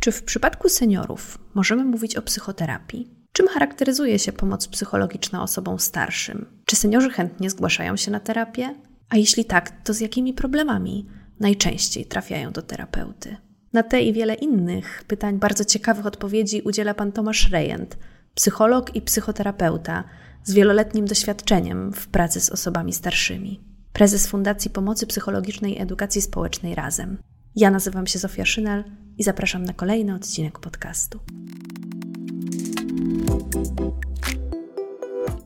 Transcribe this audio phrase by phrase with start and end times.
[0.00, 3.10] Czy w przypadku seniorów możemy mówić o psychoterapii?
[3.32, 6.46] Czym charakteryzuje się pomoc psychologiczna osobom starszym?
[6.66, 8.74] Czy seniorzy chętnie zgłaszają się na terapię?
[9.08, 11.06] A jeśli tak, to z jakimi problemami
[11.40, 13.36] najczęściej trafiają do terapeuty?
[13.72, 17.98] Na te i wiele innych pytań bardzo ciekawych odpowiedzi udziela pan Tomasz Rejent,
[18.34, 20.04] psycholog i psychoterapeuta
[20.44, 23.60] z wieloletnim doświadczeniem w pracy z osobami starszymi.
[23.92, 27.18] Prezes Fundacji Pomocy Psychologicznej i Edukacji Społecznej Razem.
[27.56, 28.84] Ja nazywam się Zofia Szynel
[29.18, 31.18] i zapraszam na kolejny odcinek podcastu.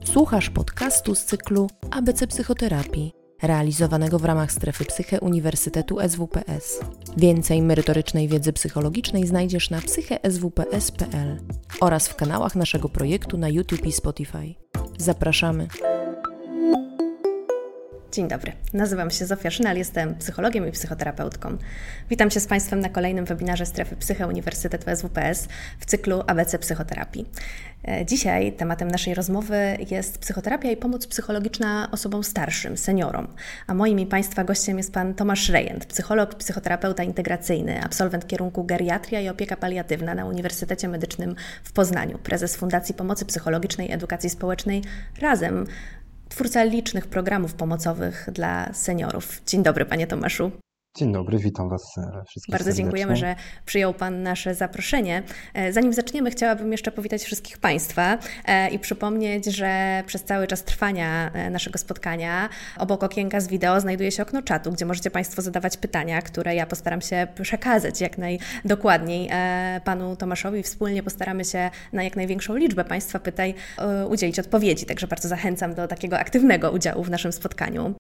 [0.05, 3.12] Słuchasz podcastu z cyklu ABC Psychoterapii,
[3.43, 6.81] realizowanego w ramach strefy Psyche Uniwersytetu SWPS.
[7.17, 11.41] Więcej merytorycznej wiedzy psychologicznej znajdziesz na psycheswps.pl
[11.81, 14.55] oraz w kanałach naszego projektu na YouTube i Spotify.
[14.98, 15.69] Zapraszamy.
[18.15, 21.57] Dzień dobry, nazywam się Zofia Szynal, jestem psychologiem i psychoterapeutką.
[22.11, 25.49] Witam się z Państwem na kolejnym webinarze Strefy Psyche Uniwersytetu SWPS
[25.81, 27.27] w cyklu ABC Psychoterapii.
[27.89, 29.56] E, dzisiaj tematem naszej rozmowy
[29.91, 33.29] jest psychoterapia i pomoc psychologiczna osobom starszym, seniorom.
[33.67, 39.21] A moim i Państwa gościem jest Pan Tomasz Rejent, psycholog, psychoterapeuta integracyjny, absolwent kierunku geriatria
[39.21, 41.34] i opieka paliatywna na Uniwersytecie Medycznym
[41.65, 44.83] w Poznaniu, prezes Fundacji Pomocy Psychologicznej i Edukacji Społecznej
[45.21, 45.67] Razem,
[46.35, 49.43] twórca licznych programów pomocowych dla seniorów.
[49.47, 50.51] Dzień dobry, panie Tomaszu.
[50.97, 52.53] Dzień dobry, witam Was e, wszystkich.
[52.53, 52.84] Bardzo serdecznie.
[52.84, 55.23] dziękujemy, że przyjął Pan nasze zaproszenie.
[55.55, 60.65] E, zanim zaczniemy, chciałabym jeszcze powitać wszystkich Państwa e, i przypomnieć, że przez cały czas
[60.65, 65.77] trwania naszego spotkania obok okienka z wideo znajduje się okno czatu, gdzie możecie Państwo zadawać
[65.77, 69.31] pytania, które ja postaram się przekazać jak najdokładniej
[69.84, 70.62] Panu Tomaszowi.
[70.62, 73.55] Wspólnie postaramy się na jak największą liczbę Państwa pytań
[74.09, 77.95] udzielić odpowiedzi, także bardzo zachęcam do takiego aktywnego udziału w naszym spotkaniu.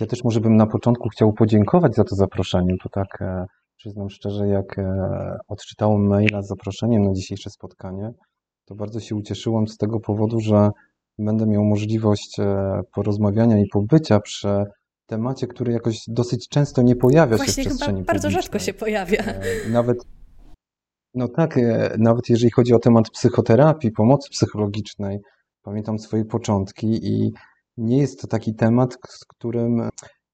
[0.00, 2.74] Ja też może bym na początku chciał podziękować za to zaproszenie.
[2.82, 8.12] To tak e, przyznam szczerze, jak e, odczytałem maila z zaproszeniem na dzisiejsze spotkanie,
[8.64, 10.70] to bardzo się ucieszyłem z tego powodu, że
[11.18, 14.64] będę miał możliwość e, porozmawiania i pobycia przy
[15.06, 18.74] temacie, który jakoś dosyć często nie pojawia Właśnie się w przestrzeni chyba bardzo rzadko się
[18.74, 19.22] pojawia.
[19.70, 19.98] Nawet,
[21.14, 21.58] no tak,
[21.98, 25.18] nawet jeżeli chodzi o temat psychoterapii, pomocy psychologicznej,
[25.62, 27.32] pamiętam swoje początki i
[27.76, 29.88] nie jest to taki temat, z którym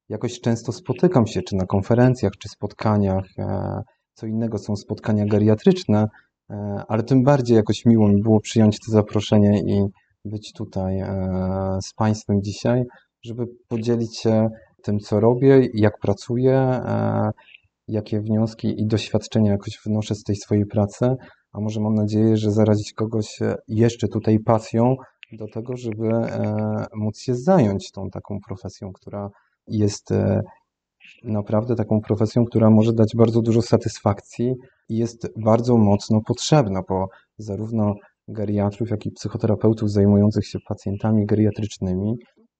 [0.08, 3.24] jakoś często spotykam się, czy na konferencjach, czy spotkaniach.
[3.38, 3.80] E,
[4.14, 6.06] co innego są spotkania geriatryczne,
[6.50, 9.82] e, ale tym bardziej jakoś miło mi było przyjąć to zaproszenie i
[10.24, 11.08] być tutaj e,
[11.82, 12.84] z Państwem dzisiaj,
[13.24, 14.48] żeby podzielić się
[14.82, 16.80] tym, co robię, jak pracuję,
[17.88, 21.06] jakie wnioski i doświadczenia jakoś wnoszę z tej swojej pracy,
[21.52, 23.38] a może mam nadzieję, że zarazić kogoś
[23.68, 24.94] jeszcze tutaj pasją
[25.32, 29.30] do tego, żeby e, móc się zająć tą taką profesją, która
[29.66, 30.42] jest e,
[31.24, 34.54] naprawdę taką profesją, która może dać bardzo dużo satysfakcji
[34.88, 37.06] i jest bardzo mocno potrzebna, bo
[37.38, 37.94] zarówno
[38.28, 42.16] geriatrów, jak i psychoterapeutów zajmujących się pacjentami geriatrycznymi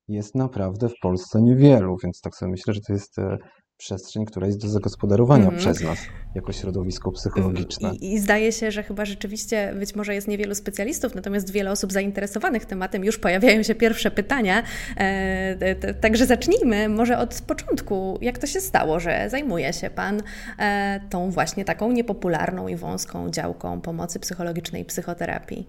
[0.09, 3.39] jest naprawdę w Polsce niewielu, więc tak sobie myślę, że to jest e,
[3.79, 5.59] przestrzeń, która jest do zagospodarowania mm.
[5.59, 5.99] przez nas
[6.35, 7.91] jako środowisko psychologiczne.
[7.95, 11.93] I, I, zdaje się, że chyba rzeczywiście być może jest niewielu specjalistów, natomiast wiele osób
[11.93, 13.05] zainteresowanych tematem.
[13.05, 14.63] Już pojawiają się pierwsze pytania.
[14.97, 18.19] E, także zacznijmy może od początku.
[18.21, 20.23] Jak to się stało, że zajmuje się Pan
[20.59, 25.69] e, tą właśnie taką niepopularną i wąską działką pomocy psychologicznej i psychoterapii?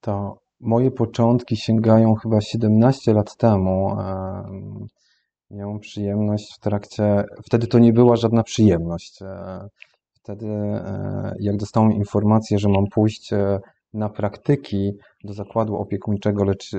[0.00, 3.96] To moje początki sięgają chyba 17 lat temu.
[4.00, 4.44] E,
[5.50, 9.22] Miałem przyjemność w trakcie, wtedy to nie była żadna przyjemność.
[9.22, 9.68] E,
[10.12, 13.60] wtedy, e, jak dostałem informację, że mam pójść e,
[13.92, 14.92] na praktyki
[15.24, 16.70] do zakładu opiekuńczego, lecz,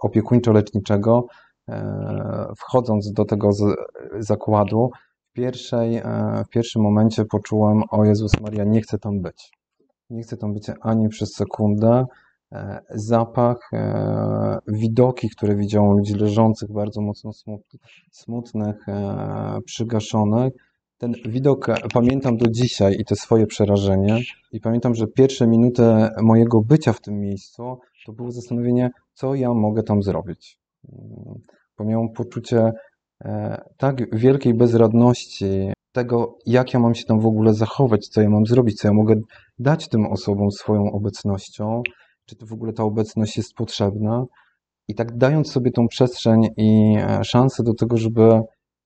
[0.00, 1.22] opiekuńczo-leczniczego,
[2.58, 3.50] wchodząc do tego
[4.18, 4.90] zakładu,
[5.30, 6.02] w, pierwszej,
[6.46, 9.50] w pierwszym momencie poczułem, o Jezus Maria, nie chcę tam być.
[10.10, 12.04] Nie chcę tam być ani przez sekundę.
[12.52, 17.30] E, zapach, e, widoki, które widziałem ludzi leżących bardzo mocno
[18.12, 20.52] smutnych, e, przygaszonych.
[20.98, 24.18] Ten widok pamiętam do dzisiaj i to swoje przerażenie.
[24.52, 25.82] I pamiętam, że pierwsze minuty
[26.22, 30.58] mojego bycia w tym miejscu to było zastanowienie, co ja mogę tam zrobić.
[31.78, 32.72] Bo miałem poczucie
[33.76, 38.46] tak wielkiej bezradności, tego, jak ja mam się tam w ogóle zachować, co ja mam
[38.46, 39.14] zrobić, co ja mogę
[39.58, 41.82] dać tym osobom swoją obecnością,
[42.28, 44.24] czy to w ogóle ta obecność jest potrzebna.
[44.88, 48.40] I tak dając sobie tą przestrzeń i e, szansę do tego, żeby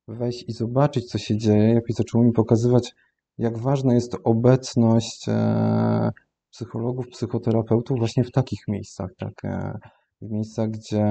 [0.09, 2.95] wejść i zobaczyć, co się dzieje, jakoś zaczęło mi pokazywać,
[3.39, 6.11] jak ważna jest obecność e,
[6.51, 9.79] psychologów, psychoterapeutów właśnie w takich miejscach, tak, e,
[10.23, 11.05] w miejscach, gdzie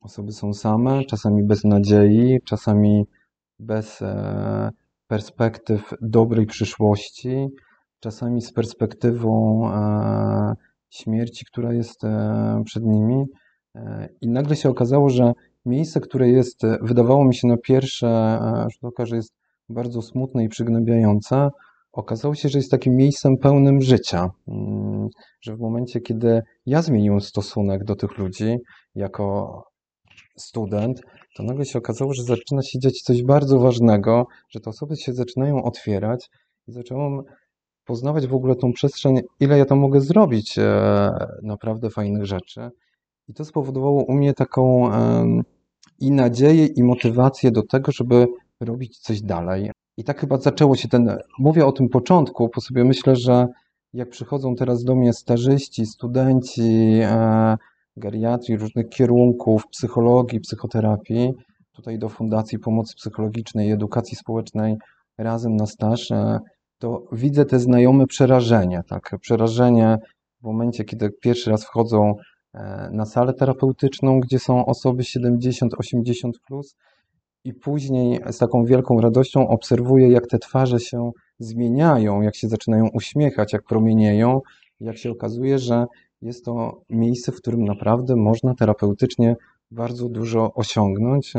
[0.00, 3.04] osoby są same, czasami bez nadziei, czasami
[3.58, 4.02] bez
[5.08, 7.48] perspektyw dobrej przyszłości,
[8.02, 9.62] czasami z perspektywą
[10.90, 12.00] śmierci, która jest
[12.64, 13.24] przed nimi.
[14.20, 15.32] I nagle się okazało, że
[15.66, 18.38] miejsce, które jest, wydawało mi się na pierwsze
[18.72, 19.34] rzut oka, że jest
[19.68, 21.48] bardzo smutne i przygnębiające,
[21.92, 24.30] okazało się, że jest takim miejscem pełnym życia.
[24.48, 25.08] Mm,
[25.40, 28.56] że w momencie, kiedy ja zmieniłem stosunek do tych ludzi
[28.94, 29.62] jako
[30.38, 31.00] student,
[31.36, 35.12] to nagle się okazało, że zaczyna się dziać coś bardzo ważnego, że te osoby się
[35.12, 36.28] zaczynają otwierać
[36.68, 37.22] i zacząłem
[37.92, 41.10] poznawać w ogóle tą przestrzeń, ile ja tam mogę zrobić e,
[41.42, 42.70] naprawdę fajnych rzeczy.
[43.28, 44.90] I to spowodowało u mnie taką
[46.00, 48.26] i nadzieję, i motywację do tego, żeby
[48.60, 49.70] robić coś dalej.
[49.96, 51.18] I tak chyba zaczęło się ten.
[51.38, 53.46] Mówię o tym początku, bo sobie myślę, że
[53.92, 57.56] jak przychodzą teraz do mnie starzyści, studenci e,
[57.96, 61.32] geriatrii, różnych kierunków, psychologii, psychoterapii,
[61.72, 64.76] tutaj do Fundacji Pomocy Psychologicznej i Edukacji Społecznej
[65.18, 66.38] razem na staż, e,
[66.82, 68.82] to widzę te znajome przerażenie.
[68.88, 69.16] Tak?
[69.20, 69.98] Przerażenie
[70.40, 72.14] w momencie, kiedy pierwszy raz wchodzą
[72.54, 76.76] e, na salę terapeutyczną, gdzie są osoby 70-80 plus,
[77.44, 82.88] i później z taką wielką radością obserwuję, jak te twarze się zmieniają, jak się zaczynają
[82.94, 84.40] uśmiechać, jak promienieją,
[84.80, 85.86] jak się okazuje, że
[86.22, 89.36] jest to miejsce, w którym naprawdę można terapeutycznie
[89.70, 91.32] bardzo dużo osiągnąć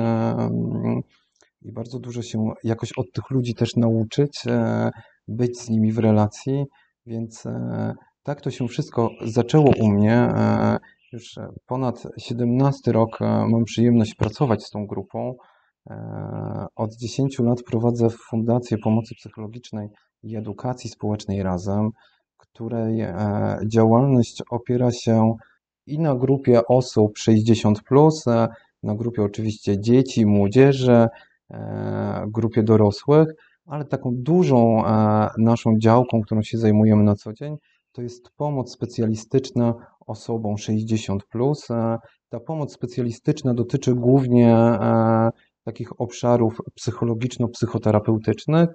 [1.61, 4.91] i bardzo dużo się jakoś od tych ludzi też nauczyć, e,
[5.27, 6.65] być z nimi w relacji.
[7.05, 7.93] Więc e,
[8.23, 10.13] tak to się wszystko zaczęło u mnie.
[10.13, 10.77] E,
[11.13, 11.35] już
[11.65, 15.35] ponad 17 rok mam przyjemność pracować z tą grupą.
[16.75, 19.89] Od 10 lat prowadzę Fundację Pomocy Psychologicznej
[20.23, 21.89] i Edukacji Społecznej Razem,
[22.37, 23.15] której e,
[23.67, 25.35] działalność opiera się
[25.87, 27.79] i na grupie osób 60,
[28.27, 28.47] e,
[28.83, 31.07] na grupie oczywiście dzieci, młodzieży,
[31.51, 33.27] e, grupie dorosłych,
[33.65, 34.83] ale taką dużą
[35.37, 37.55] naszą działką, którą się zajmujemy na co dzień,
[37.91, 39.73] to jest pomoc specjalistyczna
[40.07, 41.23] osobom 60.
[42.29, 44.77] Ta pomoc specjalistyczna dotyczy głównie
[45.63, 48.67] takich obszarów psychologiczno-psychoterapeutycznych,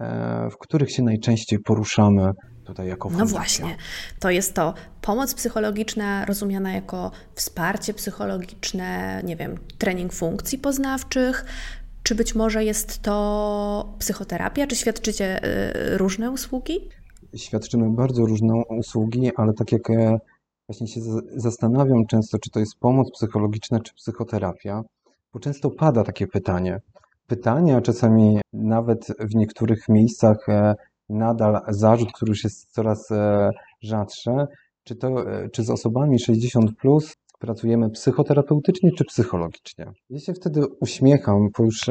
[0.00, 2.32] e, w których się najczęściej poruszamy
[2.66, 3.34] tutaj jako fundacja.
[3.34, 3.76] No właśnie,
[4.20, 11.44] to jest to pomoc psychologiczna rozumiana jako wsparcie psychologiczne, nie wiem, trening funkcji poznawczych,
[12.10, 16.88] czy być może jest to psychoterapia, czy świadczycie e, różne usługi?
[17.36, 20.18] Świadczymy bardzo różne usługi, ale tak jak e,
[20.68, 21.00] właśnie się
[21.36, 24.82] zastanawiam często, czy to jest pomoc psychologiczna, czy psychoterapia,
[25.32, 26.78] bo często pada takie pytanie.
[27.26, 30.74] Pytanie, a czasami nawet w niektórych miejscach e,
[31.08, 33.08] nadal zarzut, który już jest coraz
[33.82, 34.30] rzadszy,
[34.84, 35.08] czy, to,
[35.52, 39.92] czy z osobami 60 plus pracujemy psychoterapeutycznie czy psychologicznie.
[40.10, 41.86] Ja się wtedy uśmiecham, bo już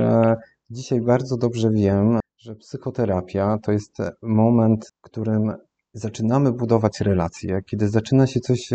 [0.70, 5.54] dzisiaj bardzo dobrze wiem, że psychoterapia to jest moment, w którym
[5.94, 8.70] zaczynamy budować relacje, kiedy zaczyna się coś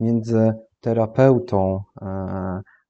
[0.00, 1.80] między terapeutą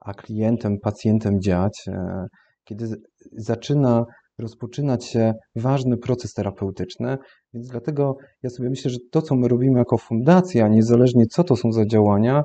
[0.04, 2.26] a klientem, pacjentem dziać, e,
[2.64, 2.86] kiedy
[3.32, 4.04] zaczyna
[4.38, 7.18] rozpoczynać się ważny proces terapeutyczny.
[7.54, 11.56] Więc dlatego ja sobie myślę, że to, co my robimy jako fundacja, niezależnie co to
[11.56, 12.42] są za działania,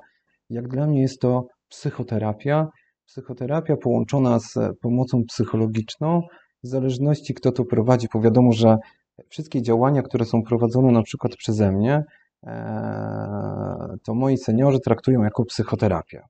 [0.49, 2.67] jak dla mnie jest to psychoterapia.
[3.05, 6.21] Psychoterapia połączona z pomocą psychologiczną,
[6.63, 8.77] w zależności kto to prowadzi, bo wiadomo, że
[9.29, 12.03] wszystkie działania, które są prowadzone na przykład przeze mnie,
[12.43, 16.21] e, to moi seniorzy traktują jako psychoterapię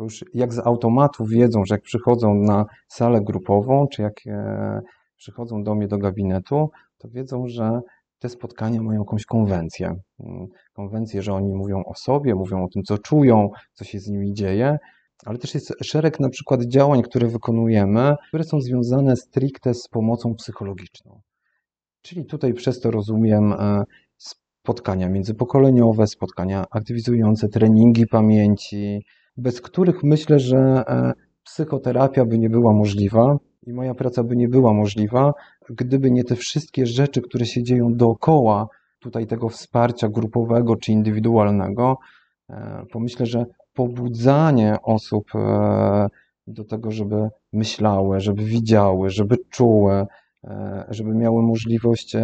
[0.00, 4.80] to już jak z automatu wiedzą, że jak przychodzą na salę grupową, czy jak e,
[5.16, 7.80] przychodzą do mnie do gabinetu, to wiedzą, że
[8.20, 9.94] te spotkania mają jakąś konwencję.
[10.20, 14.08] Mm, konwencję, że oni mówią o sobie, mówią o tym, co czują, co się z
[14.08, 14.78] nimi dzieje,
[15.26, 20.34] ale też jest szereg na przykład działań, które wykonujemy, które są związane stricte z pomocą
[20.34, 21.20] psychologiczną.
[22.02, 23.84] Czyli tutaj przez to rozumiem e,
[24.16, 29.04] spotkania międzypokoleniowe, spotkania aktywizujące, treningi pamięci,
[29.36, 31.12] bez których myślę, że e,
[31.44, 33.36] psychoterapia by nie była możliwa
[33.66, 35.32] i moja praca by nie była możliwa,
[35.70, 41.98] gdyby nie te wszystkie rzeczy, które się dzieją dookoła tutaj tego wsparcia grupowego czy indywidualnego.
[42.50, 46.06] E, pomyślę, że pobudzanie osób e,
[46.46, 50.06] do tego, żeby myślały, żeby widziały, żeby czuły,
[50.88, 52.16] żeby miały możliwość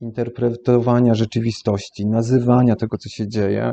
[0.00, 3.72] interpretowania rzeczywistości, nazywania tego, co się dzieje,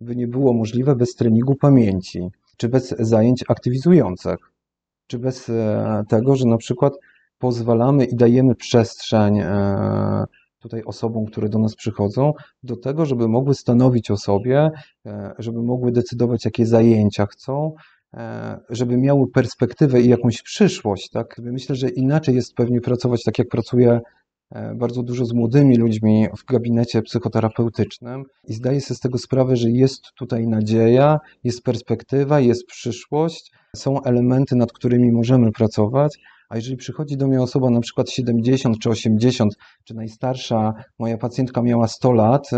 [0.00, 4.38] by nie było możliwe bez treningu pamięci, czy bez zajęć aktywizujących,
[5.06, 6.92] czy bez e, tego, że na przykład
[7.40, 10.24] pozwalamy i dajemy przestrzeń e,
[10.58, 12.32] tutaj osobom, które do nas przychodzą,
[12.62, 14.70] do tego, żeby mogły stanowić o sobie,
[15.06, 17.74] e, żeby mogły decydować, jakie zajęcia chcą,
[18.70, 21.10] żeby miały perspektywę i jakąś przyszłość.
[21.10, 21.38] Tak?
[21.38, 24.00] Myślę, że inaczej jest pewnie pracować tak, jak pracuję
[24.50, 29.56] e, bardzo dużo z młodymi ludźmi w gabinecie psychoterapeutycznym i zdaję sobie z tego sprawę,
[29.56, 36.18] że jest tutaj nadzieja, jest perspektywa, jest przyszłość, są elementy, nad którymi możemy pracować.
[36.50, 39.52] A jeżeli przychodzi do mnie osoba na przykład 70 czy 80,
[39.84, 42.50] czy najstarsza moja pacjentka miała 100 lat,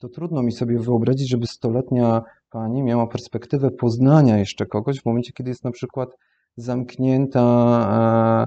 [0.00, 5.32] to trudno mi sobie wyobrazić, żeby stoletnia pani miała perspektywę poznania jeszcze kogoś w momencie,
[5.32, 6.08] kiedy jest na przykład
[6.56, 7.40] zamknięta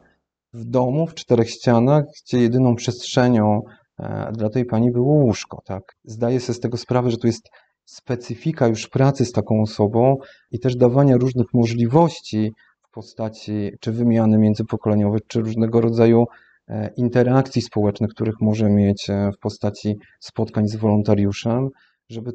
[0.04, 0.08] e,
[0.54, 3.62] w domu, w czterech ścianach, gdzie jedyną przestrzenią
[4.00, 5.62] e, dla tej pani było łóżko.
[5.66, 5.84] Tak?
[6.04, 7.50] Zdaję sobie z tego sprawę, że tu jest
[7.86, 10.16] specyfika już pracy z taką osobą
[10.52, 12.52] i też dawania różnych możliwości
[12.98, 16.26] postaci czy wymiany międzypokoleniowej, czy różnego rodzaju
[16.68, 21.70] e, interakcji społecznych, których może mieć w postaci spotkań z wolontariuszem,
[22.10, 22.32] żeby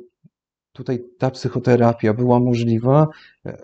[0.73, 3.07] tutaj ta psychoterapia była możliwa,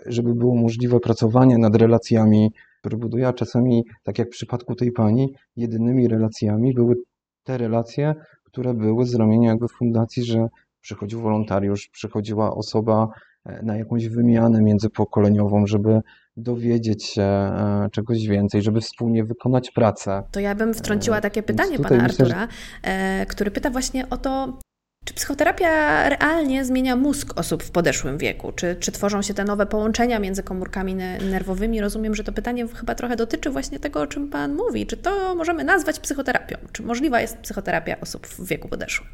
[0.05, 4.91] żeby było możliwe pracowanie nad relacjami, które buduje, a czasami, tak jak w przypadku tej
[4.91, 6.95] pani, jedynymi relacjami były
[7.43, 8.13] te relacje,
[8.43, 10.47] które były z ramienia jakby fundacji, że
[10.81, 13.28] przychodził wolontariusz, przychodziła osoba e,
[13.63, 16.01] na jakąś wymianę międzypokoleniową, żeby
[16.37, 20.23] dowiedzieć się e, czegoś więcej, żeby wspólnie wykonać pracę.
[20.31, 22.47] To ja bym wtrąciła e, takie pytanie pana Artura,
[22.83, 23.25] że...
[23.29, 24.59] który pyta właśnie o to,
[25.05, 25.69] czy psychoterapia
[26.09, 28.51] realnie zmienia mózg osób w podeszłym wieku?
[28.51, 30.95] Czy, czy tworzą się te nowe połączenia między komórkami
[31.31, 31.81] nerwowymi?
[31.81, 34.85] Rozumiem, że to pytanie chyba trochę dotyczy właśnie tego, o czym Pan mówi.
[34.85, 36.57] Czy to możemy nazwać psychoterapią?
[36.71, 39.09] Czy możliwa jest psychoterapia osób w wieku podeszłym?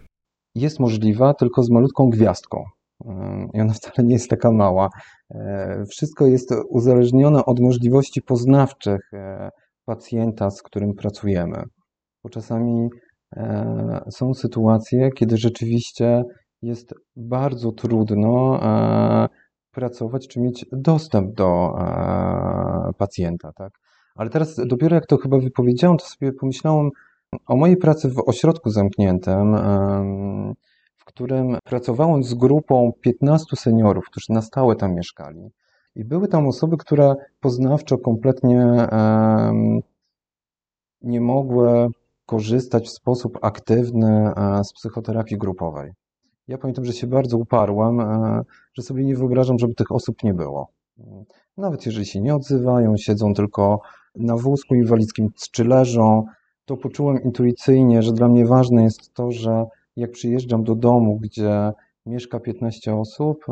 [0.55, 2.63] Jest możliwa, tylko z malutką gwiazdką.
[3.53, 4.89] I ona wcale nie jest taka mała.
[5.31, 9.49] E, wszystko jest uzależnione od możliwości poznawczych e,
[9.85, 11.63] pacjenta, z którym pracujemy.
[12.23, 12.89] Bo czasami
[13.35, 16.23] E, są sytuacje, kiedy rzeczywiście
[16.61, 18.59] jest bardzo trudno
[19.71, 21.73] pracować czy mieć dostęp do
[22.97, 23.51] pacjenta.
[23.55, 23.71] Tak?
[24.15, 26.89] Ale teraz dopiero jak to chyba wypowiedziałem, to sobie pomyślałem
[27.47, 29.55] o mojej pracy w ośrodku zamkniętym,
[31.05, 35.49] w którym pracowałem z grupą 15 seniorów, którzy na stałe tam mieszkali.
[35.95, 38.87] I były tam osoby, które poznawczo kompletnie
[41.01, 41.87] nie mogły
[42.25, 45.91] korzystać w sposób aktywny e, z psychoterapii grupowej.
[46.47, 48.41] Ja pamiętam, że się bardzo uparłem, e,
[48.73, 50.67] że sobie nie wyobrażam, żeby tych osób nie było.
[51.57, 53.79] Nawet jeżeli się nie odzywają, siedzą tylko
[54.15, 56.25] na wózku inwalidzkim czy leżą,
[56.65, 61.71] to poczułem intuicyjnie, że dla mnie ważne jest to, że jak przyjeżdżam do domu, gdzie
[62.05, 63.45] mieszka 15 osób,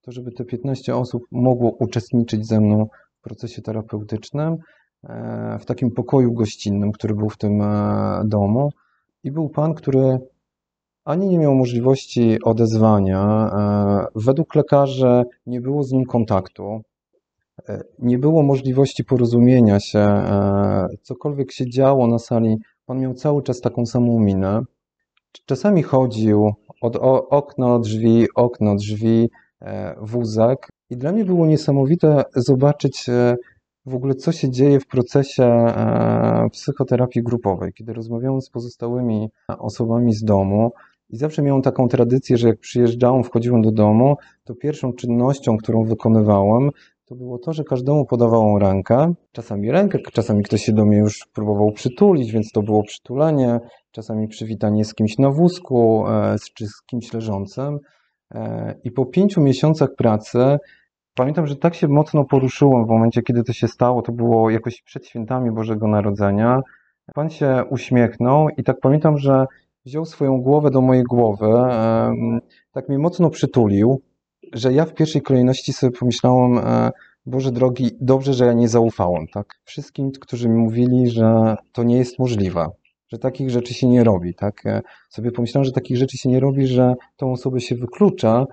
[0.00, 2.86] to żeby te 15 osób mogło uczestniczyć ze mną
[3.18, 4.56] w procesie terapeutycznym,
[5.60, 8.70] w takim pokoju gościnnym, który był w tym e, domu.
[9.24, 10.18] I był pan, który
[11.04, 13.50] ani nie miał możliwości odezwania.
[13.52, 16.80] E, według lekarzy nie było z nim kontaktu.
[17.68, 20.22] E, nie było możliwości porozumienia się.
[21.02, 24.60] Cokolwiek się działo na sali, pan miał cały czas taką samą minę.
[25.44, 26.96] Czasami chodził od
[27.30, 29.30] okna, drzwi, okno, drzwi,
[30.00, 30.68] wózek.
[30.90, 33.06] I dla mnie było niesamowite zobaczyć
[33.86, 39.28] w ogóle, co się dzieje w procesie e, psychoterapii grupowej, kiedy rozmawiałem z pozostałymi
[39.58, 40.72] osobami z domu.
[41.10, 45.84] I zawsze miałem taką tradycję, że jak przyjeżdżałem, wchodziłem do domu, to pierwszą czynnością, którą
[45.84, 46.70] wykonywałem,
[47.06, 49.14] to było to, że każdemu podawałem rękę.
[49.32, 53.60] Czasami rękę, czasami ktoś się do mnie już próbował przytulić, więc to było przytulenie,
[53.90, 57.78] czasami przywitanie z kimś na wózku, e, czy z kimś leżącym.
[58.34, 60.58] E, I po pięciu miesiącach pracy
[61.18, 64.02] Pamiętam, że tak się mocno poruszyłem w momencie, kiedy to się stało.
[64.02, 66.60] To było jakoś przed świętami Bożego Narodzenia.
[67.14, 69.46] Pan się uśmiechnął i tak pamiętam, że
[69.84, 71.52] wziął swoją głowę do mojej głowy,
[72.72, 74.02] tak mnie mocno przytulił,
[74.52, 76.90] że ja w pierwszej kolejności sobie pomyślałem, e,
[77.26, 79.46] Boże drogi, dobrze, że ja nie zaufałem, tak?
[79.64, 82.66] Wszystkim, którzy mi mówili, że to nie jest możliwe,
[83.08, 84.66] że takich rzeczy się nie robi, tak?
[84.66, 88.46] E, sobie pomyślałem, że takich rzeczy się nie robi, że tą osobę się wyklucza,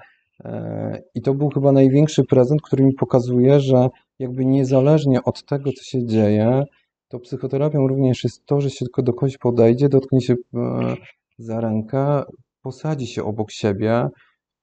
[1.15, 5.83] i to był chyba największy prezent, który mi pokazuje, że jakby niezależnie od tego, co
[5.83, 6.63] się dzieje,
[7.07, 10.95] to psychoterapią również jest to, że się tylko do kogoś podejdzie, dotknie się e,
[11.37, 12.23] za rękę,
[12.61, 14.07] posadzi się obok siebie,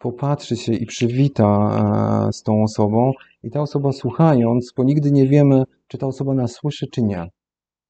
[0.01, 1.47] popatrzy się i przywita
[2.29, 6.35] e, z tą osobą, i ta osoba słuchając, bo nigdy nie wiemy, czy ta osoba
[6.35, 7.27] nas słyszy, czy nie.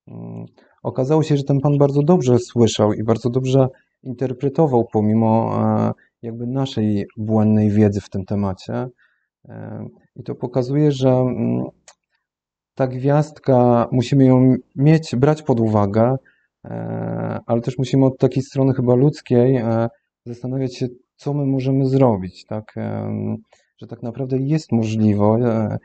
[0.08, 0.46] Mm,
[0.82, 3.68] okazało się, że ten pan bardzo dobrze słyszał i bardzo dobrze
[4.02, 8.86] interpretował, pomimo e, jakby naszej błędnej wiedzy w tym temacie.
[10.16, 11.64] I to pokazuje, że mm,
[12.74, 16.16] ta gwiazdka, musimy ją mieć, brać pod uwagę,
[16.64, 19.88] e, ale też musimy od takiej strony chyba ludzkiej e,
[20.26, 20.86] zastanawiać się,
[21.20, 22.74] co my możemy zrobić, tak?
[23.78, 25.78] Że tak naprawdę jest możliwe,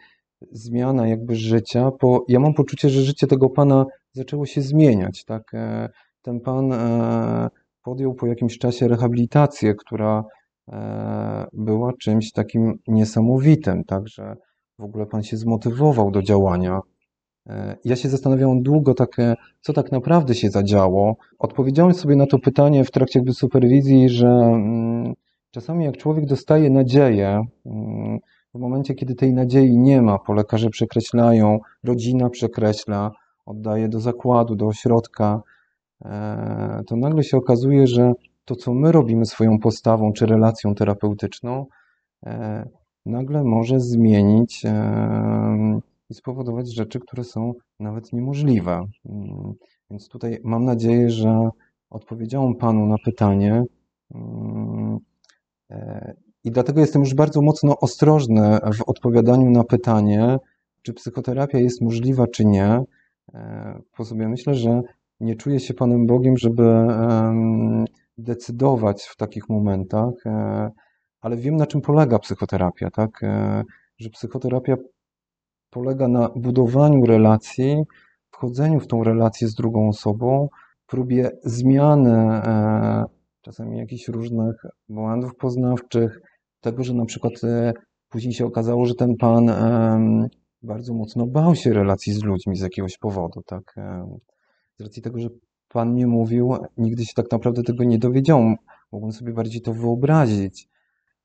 [0.52, 5.52] zmiana jakby życia, bo ja mam poczucie, że życie tego pana zaczęło się zmieniać, tak?
[6.22, 6.74] Ten pan
[7.84, 10.24] podjął po jakimś czasie rehabilitację, która
[11.54, 14.36] była czymś takim niesamowitym, także
[14.80, 16.80] w ogóle pan się zmotywował do działania.
[17.50, 21.16] E, ja się zastanawiałem długo, tak, e, co tak naprawdę się zadziało.
[21.40, 25.14] Odpowiedziałem sobie na to pytanie w trakcie jakby superwizji, że mm,
[25.56, 28.20] czasami jak człowiek dostaje nadzieję, mm,
[28.54, 33.12] w momencie, kiedy tej nadziei nie ma, bo lekarze przekreślają, rodzina przekreśla,
[33.46, 35.42] oddaje do zakładu, do ośrodka,
[36.06, 38.14] e, to nagle się okazuje, że
[38.46, 41.66] to, co my robimy swoją postawą czy relacją terapeutyczną,
[43.06, 44.64] nagle może zmienić
[46.10, 48.86] i spowodować rzeczy, które są nawet niemożliwe.
[49.06, 49.54] Mm,
[49.90, 51.50] więc tutaj mam nadzieję, że
[51.90, 53.64] odpowiedziałem Panu na pytanie.
[55.72, 60.38] E, I dlatego jestem już bardzo mocno ostrożny w odpowiadaniu na pytanie,
[60.82, 62.84] czy psychoterapia jest możliwa, czy nie.
[63.34, 64.82] E, po sobie myślę, że
[65.20, 66.88] nie czuję się Panem Bogiem, żeby
[68.18, 70.72] decydować w takich momentach, e,
[71.22, 73.22] ale wiem, na czym polega psychoterapia, tak?
[73.98, 74.76] Że psychoterapia
[75.70, 77.84] polega na budowaniu relacji,
[78.32, 80.50] wchodzeniu w tą relację z drugą osobą,
[80.88, 82.42] próbie zmiany
[83.46, 84.56] czasami jakichś różnych
[84.90, 86.20] błędów poznawczych,
[86.62, 87.74] tego, że na przykład e,
[88.10, 89.52] później się okazało, że ten pan
[90.62, 93.74] bardzo mocno bał się relacji z ludźmi z jakiegoś powodu, tak?
[93.78, 94.18] E,
[94.80, 95.30] z racji tego, że
[95.68, 98.56] pan nie mówił, nigdy się tak naprawdę tego nie dowiedział.
[98.92, 100.68] Mogłem sobie bardziej to wyobrazić,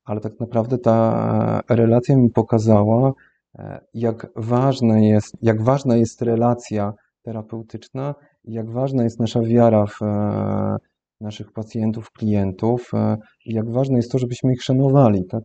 [0.04, 3.12] ale tak naprawdę ta relacja mi pokazała,
[3.58, 10.02] E, jak, ważne jest, jak ważna jest relacja terapeutyczna jak ważna jest nasza wiara w
[10.02, 10.76] e,
[11.20, 15.26] naszych pacjentów, klientów e, i jak ważne jest to, żebyśmy ich szanowali.
[15.30, 15.44] Tak?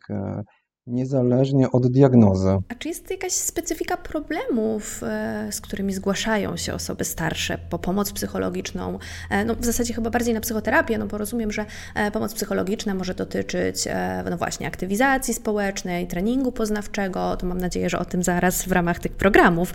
[0.87, 2.57] Niezależnie od diagnozy.
[2.69, 8.11] A czy jest jakaś specyfika problemów, e, z którymi zgłaszają się osoby starsze po pomoc
[8.11, 8.99] psychologiczną?
[9.29, 11.65] E, no, w zasadzie chyba bardziej na psychoterapię, no bo rozumiem, że
[11.95, 13.87] e, pomoc psychologiczna może dotyczyć
[14.29, 18.99] no właśnie aktywizacji społecznej, treningu poznawczego, to mam nadzieję, że o tym zaraz w ramach
[18.99, 19.73] tych programów.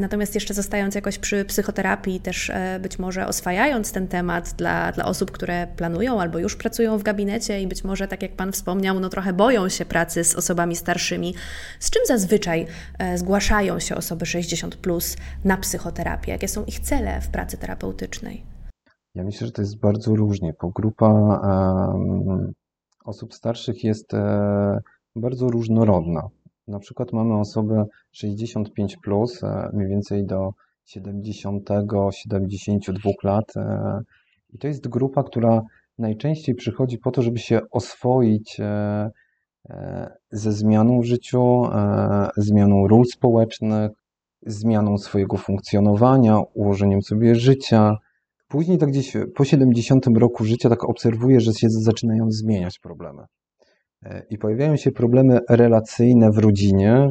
[0.00, 5.30] Natomiast jeszcze zostając jakoś przy psychoterapii, też być może oswajając ten temat dla, dla osób,
[5.30, 9.08] które planują albo już pracują w gabinecie i być może, tak jak Pan wspomniał, no
[9.08, 11.34] trochę boją się pracy z osobami starszymi.
[11.80, 12.66] Z czym zazwyczaj
[12.98, 16.32] e, zgłaszają się osoby 60 plus na psychoterapię?
[16.32, 18.42] Jakie są ich cele w pracy terapeutycznej?
[19.14, 21.40] Ja myślę, że to jest bardzo różnie, bo grupa
[23.04, 24.78] osób starszych jest e,
[25.16, 26.28] bardzo różnorodna.
[26.68, 30.50] Na przykład mamy osoby 65 plus, e, mniej więcej do
[30.96, 33.52] 70-72 lat.
[34.52, 35.62] I to jest grupa, która
[35.98, 38.60] najczęściej przychodzi po to, żeby się oswoić
[40.30, 43.90] ze zmianą w życiu, e, zmianą ról społecznych,
[44.46, 47.96] zmianą swojego funkcjonowania, ułożeniem sobie życia.
[48.48, 53.22] Później tak gdzieś po 70 roku życia tak obserwuję, że się zaczynają zmieniać problemy.
[54.02, 57.08] E, I pojawiają się problemy relacyjne w rodzinie,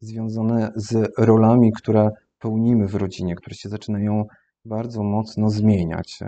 [0.00, 4.24] związane z rolami, które pełnimy w rodzinie, które się zaczynają
[4.64, 6.20] bardzo mocno zmieniać.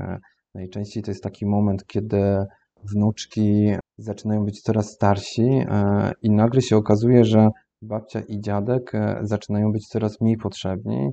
[0.55, 2.45] Najczęściej to jest taki moment, kiedy
[2.93, 7.49] wnuczki zaczynają być coraz starsi e, i nagle się okazuje, że
[7.83, 11.11] babcia i dziadek e, zaczynają być coraz mniej potrzebni.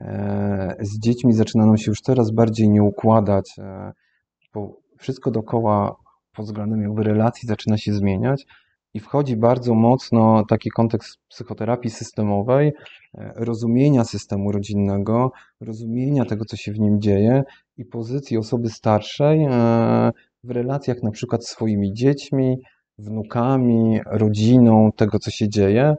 [0.00, 3.50] E, z dziećmi zaczyna nam się już coraz bardziej nie układać,
[4.54, 5.96] bo wszystko dookoła
[6.36, 8.46] pod względem jakby relacji zaczyna się zmieniać
[8.94, 12.72] i wchodzi bardzo mocno taki kontekst psychoterapii systemowej,
[13.36, 17.42] rozumienia systemu rodzinnego, rozumienia tego, co się w nim dzieje
[17.76, 19.46] i pozycji osoby starszej
[20.44, 22.56] w relacjach na przykład z swoimi dziećmi,
[22.98, 25.94] wnukami, rodziną, tego co się dzieje.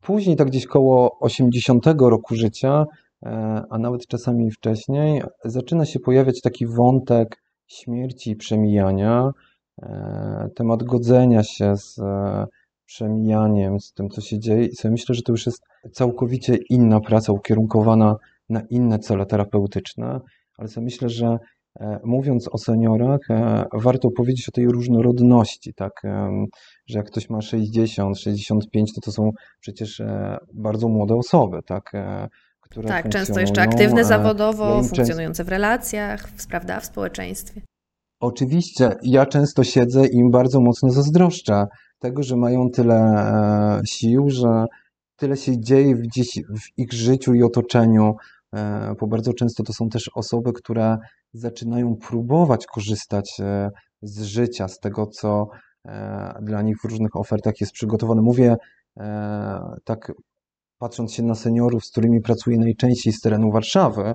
[0.00, 2.84] Później, tak gdzieś koło 80 roku życia,
[3.22, 9.30] e, a nawet czasami wcześniej, zaczyna się pojawiać taki wątek śmierci i przemijania,
[9.82, 12.46] e, temat godzenia się z e,
[12.86, 14.64] przemijaniem, z tym, co się dzieje.
[14.64, 18.16] I sobie myślę, że to już jest całkowicie inna praca, ukierunkowana
[18.48, 20.20] na inne cele terapeutyczne,
[20.58, 21.38] ale sobie myślę, że
[22.04, 25.92] mówiąc o seniorach, e, warto powiedzieć o tej różnorodności, tak,
[26.86, 31.92] że jak ktoś ma 60, 65, to to są przecież e, bardzo młode osoby, tak,
[32.60, 37.60] które Tak, często jeszcze aktywne zawodowo, funkcjonujące w relacjach, prawda, w społeczeństwie.
[38.20, 41.66] Oczywiście, ja często siedzę i im bardzo mocno zazdroszczę
[41.98, 43.22] tego, że mają tyle
[43.84, 44.64] sił, że
[45.16, 48.14] tyle się dzieje gdzieś w ich życiu i otoczeniu,
[49.00, 50.96] bo bardzo często to są też osoby, które
[51.32, 53.70] zaczynają próbować korzystać e,
[54.02, 55.46] z życia, z tego, co
[55.84, 58.22] e, dla nich w różnych ofertach jest przygotowane.
[58.22, 58.56] Mówię
[58.96, 60.12] e, tak
[60.78, 64.14] patrząc się na seniorów, z którymi pracuję najczęściej z terenu Warszawy,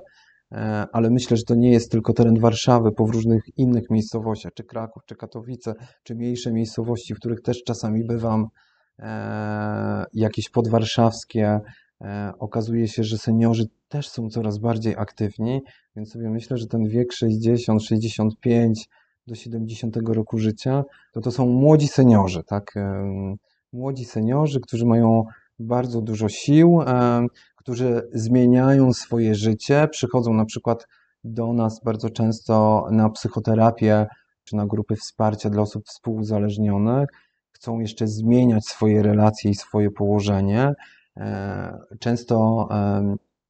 [0.54, 4.64] E, ale myślę, że to nie jest tylko teren Warszawy, po różnych innych miejscowościach, czy
[4.64, 8.46] Kraków, czy Katowice, czy mniejsze miejscowości, w których też czasami bywam,
[8.98, 11.60] e, jakieś podwarszawskie.
[12.04, 15.60] E, okazuje się, że seniorzy też są coraz bardziej aktywni,
[15.96, 18.88] więc sobie myślę, że ten wiek 60, 65
[19.26, 22.74] do 70 roku życia, to to są młodzi seniorzy, tak?
[23.72, 25.24] Młodzi seniorzy, którzy mają
[25.58, 26.80] bardzo dużo sił,
[27.56, 30.86] którzy zmieniają swoje życie, przychodzą na przykład
[31.24, 34.06] do nas bardzo często na psychoterapię
[34.44, 37.08] czy na grupy wsparcia dla osób współuzależnionych,
[37.50, 40.72] chcą jeszcze zmieniać swoje relacje i swoje położenie.
[41.16, 42.68] E, często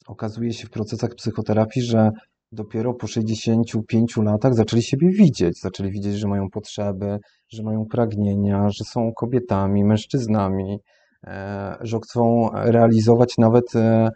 [0.07, 2.11] okazuje się w procesach psychoterapii, że
[2.53, 8.71] dopiero po 65 latach zaczęli siebie widzieć, zaczęli widzieć, że mają potrzeby, że mają pragnienia,
[8.71, 10.79] że są kobietami, mężczyznami,
[11.27, 14.11] E, że chcą realizować nawet e,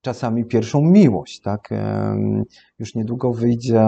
[0.00, 1.40] czasami pierwszą miłość.
[1.40, 1.68] Tak?
[2.78, 3.86] Już niedługo wyjdzie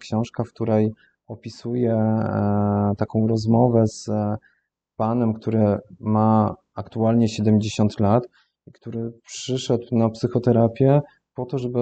[0.00, 0.92] książka, w której
[1.26, 1.96] opisuje
[2.98, 4.10] taką rozmowę z
[4.96, 8.26] panem, który ma aktualnie 70 lat
[8.72, 11.00] który przyszedł na psychoterapię
[11.34, 11.78] po to, żeby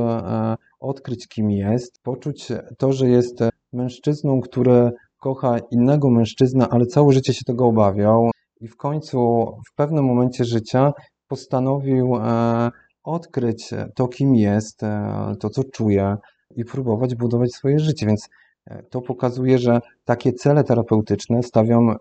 [0.81, 3.39] odkryć, kim jest, poczuć to, że jest
[3.73, 8.31] mężczyzną, który kocha innego mężczyznę, ale całe życie się tego obawiał,
[8.61, 10.93] i w końcu w pewnym momencie życia
[11.29, 12.71] postanowił e,
[13.05, 16.17] odkryć to, kim jest, e, to, co czuje
[16.57, 18.07] i próbować budować swoje życie.
[18.07, 18.29] Więc
[18.67, 21.97] e, to pokazuje, że takie cele terapeutyczne stawiam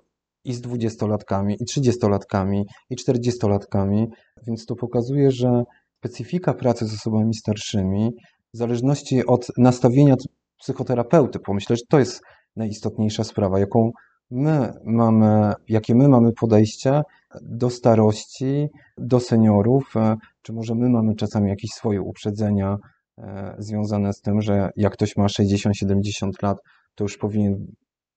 [0.45, 4.07] i z dwudziestolatkami, i trzydziestolatkami, i czterdziestolatkami,
[4.47, 5.63] więc to pokazuje, że
[5.99, 8.11] specyfika pracy z osobami starszymi,
[8.53, 10.15] w zależności od nastawienia
[10.59, 12.21] psychoterapeuty, pomyślę, że to jest
[12.55, 13.91] najistotniejsza sprawa, jaką
[14.31, 17.01] my mamy, jakie my mamy podejście
[17.41, 22.77] do starości, do seniorów, e, czy może my mamy czasami jakieś swoje uprzedzenia
[23.17, 26.57] e, związane z tym, że jak ktoś ma 60-70 lat,
[26.95, 27.65] to już powinien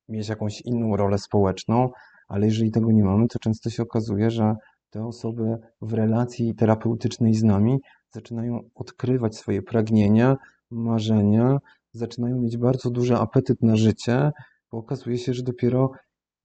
[0.08, 1.88] mieć jakąś inną rolę społeczną,
[2.28, 4.54] ale jeżeli tego nie mamy, to często się okazuje, że
[4.90, 7.78] te osoby w relacji terapeutycznej z nami
[8.10, 10.36] zaczynają odkrywać swoje pragnienia,
[10.70, 11.58] marzenia,
[11.92, 14.30] zaczynają mieć bardzo duży apetyt na życie,
[14.72, 15.90] bo okazuje się, że dopiero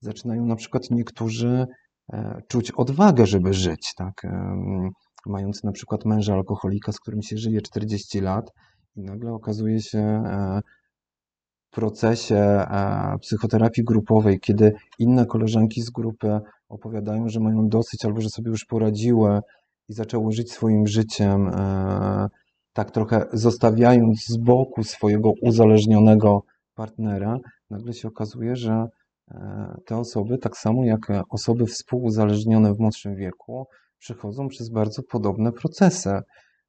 [0.00, 1.66] zaczynają na przykład niektórzy
[2.12, 4.22] e, czuć odwagę, żeby żyć, tak?
[5.26, 8.50] Mając na przykład męża alkoholika, z którym się żyje 40 lat
[8.96, 10.60] i nagle okazuje się e,
[11.72, 18.28] procesie e, psychoterapii grupowej, kiedy inne koleżanki z grupy opowiadają, że mają dosyć albo że
[18.28, 19.40] sobie już poradziły
[19.88, 21.50] i zaczęły żyć swoim życiem,
[22.72, 26.42] tak trochę zostawiając z boku swojego uzależnionego
[26.74, 27.38] partnera,
[27.70, 28.86] nagle się okazuje, że
[29.30, 33.66] E, te osoby, tak samo jak osoby współuzależnione w młodszym wieku,
[33.98, 36.20] przechodzą przez bardzo podobne procesy.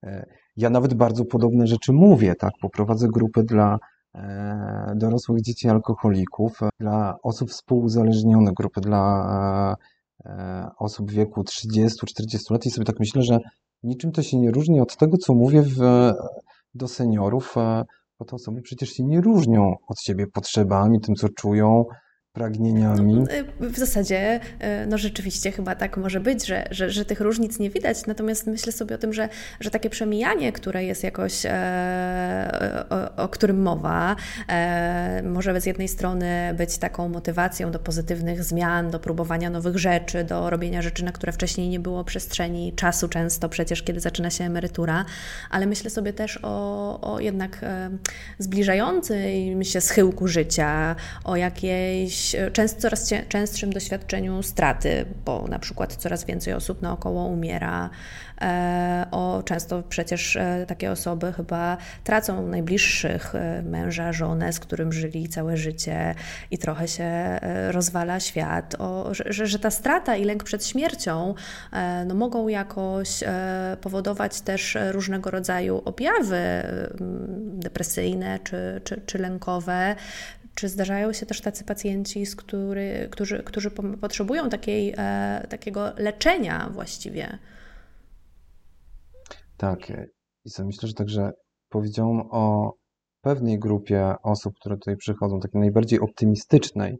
[0.03, 0.25] E,
[0.57, 2.51] ja nawet bardzo podobne rzeczy mówię, tak?
[2.61, 3.77] Poprowadzę grupy dla e,
[4.95, 9.75] dorosłych dzieci alkoholików, dla osób współuzależnionych, grupy dla
[10.79, 11.89] osób w wieku 30-40
[12.49, 12.65] lat.
[12.65, 13.37] I sobie tak myślę, że
[13.83, 15.77] niczym to się nie różni od tego, co mówię w,
[16.73, 17.55] do seniorów,
[18.19, 21.85] bo te osoby przecież się nie różnią od siebie potrzebami, tym, co czują,
[22.33, 23.13] pragnieniami.
[23.13, 24.39] No, y, w zasadzie,
[24.83, 28.47] y, no rzeczywiście chyba tak może być, że, że, że tych różnic nie widać, natomiast
[28.47, 33.61] myślę sobie o tym, że, że takie przemijanie, które jest jakoś, e, o, o, którym
[33.61, 34.15] mowa,
[34.49, 40.23] e, może z jednej strony być taką motywacją do pozytywnych zmian, do próbowania nowych rzeczy,
[40.23, 44.43] do robienia rzeczy, na które wcześniej nie było przestrzeni, czasu często przecież, kiedy zaczyna się
[44.43, 45.05] emerytura,
[45.49, 47.89] ale myślę sobie też o, o jednak e,
[48.39, 55.95] zbliżającym się schyłku życia, o jakiejś E, częst, coraz częstszym doświadczeniu straty, bo na przykład
[55.95, 57.89] coraz więcej osób naokoło umiera.
[58.41, 63.33] E, o, często przecież e, takie osoby chyba tracą najbliższych
[63.63, 66.15] męża, żonę, z którym żyli całe życie
[66.51, 67.39] i trochę się
[67.71, 68.75] rozwala świat.
[68.79, 71.35] O, że, że ta strata i lęk przed śmiercią
[72.05, 73.23] no, mogą jakoś
[73.81, 76.39] powodować też różnego rodzaju objawy
[77.39, 79.95] depresyjne czy, czy, czy lękowe,
[80.55, 86.69] czy zdarzają się też tacy pacjenci, z który, którzy, którzy potrzebują takiej, e, takiego leczenia
[86.73, 87.37] właściwie?
[89.57, 89.79] Tak.
[90.45, 91.31] I co myślę, że także
[91.69, 92.73] powiedziałam o
[93.21, 96.97] pewnej grupie osób, które tutaj przychodzą, takiej najbardziej optymistycznej,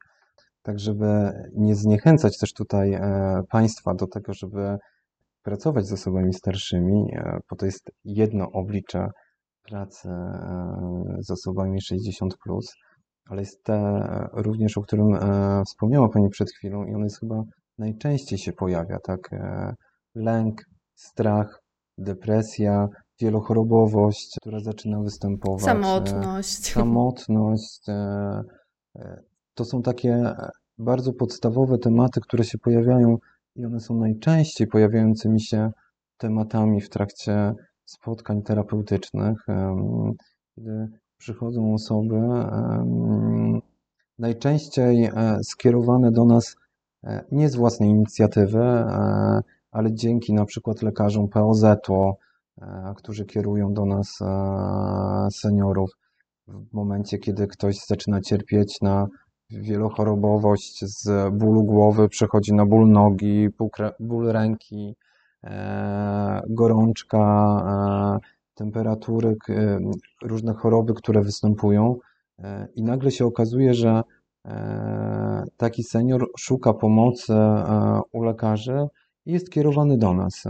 [0.61, 4.77] tak żeby nie zniechęcać też tutaj e, państwa do tego, żeby
[5.43, 9.07] pracować z osobami starszymi, e, bo to jest jedno oblicze
[9.63, 12.73] pracy e, z osobami 60+, plus,
[13.29, 13.99] ale jest te
[14.33, 17.43] również, o którym e, wspomniała Pani przed chwilą i on jest chyba
[17.77, 19.33] najczęściej się pojawia, tak?
[19.33, 19.73] E,
[20.15, 20.61] lęk
[20.95, 21.61] strach,
[21.97, 22.87] depresja,
[23.21, 25.61] wielochorobowość, która zaczyna występować.
[25.61, 26.71] Samotność.
[26.71, 27.81] Samotność.
[29.53, 30.33] To są takie
[30.77, 33.17] bardzo podstawowe tematy, które się pojawiają
[33.55, 35.71] i one są najczęściej pojawiającymi się
[36.17, 37.53] tematami w trakcie
[37.85, 39.37] spotkań terapeutycznych,
[40.55, 40.87] kiedy
[41.23, 42.15] przychodzą osoby
[44.19, 46.55] najczęściej e, skierowane do nas
[47.03, 52.13] e, nie z własnej inicjatywy, e, ale dzięki na przykład lekarzom POZ-u,
[52.95, 54.19] którzy kierują do nas
[55.31, 55.89] seniorów
[56.47, 59.07] w momencie, kiedy ktoś zaczyna cierpieć na
[59.49, 63.47] wielochorobowość z bólu głowy przechodzi na ból nogi,
[63.99, 64.95] ból ręki,
[66.49, 67.21] gorączka,
[68.53, 69.35] temperatury,
[70.23, 71.95] różne choroby, które występują.
[72.39, 74.01] E, I nagle się okazuje, że
[75.57, 77.33] taki senior szuka pomocy
[78.11, 78.87] u lekarzy
[79.25, 80.43] i jest kierowany do nas.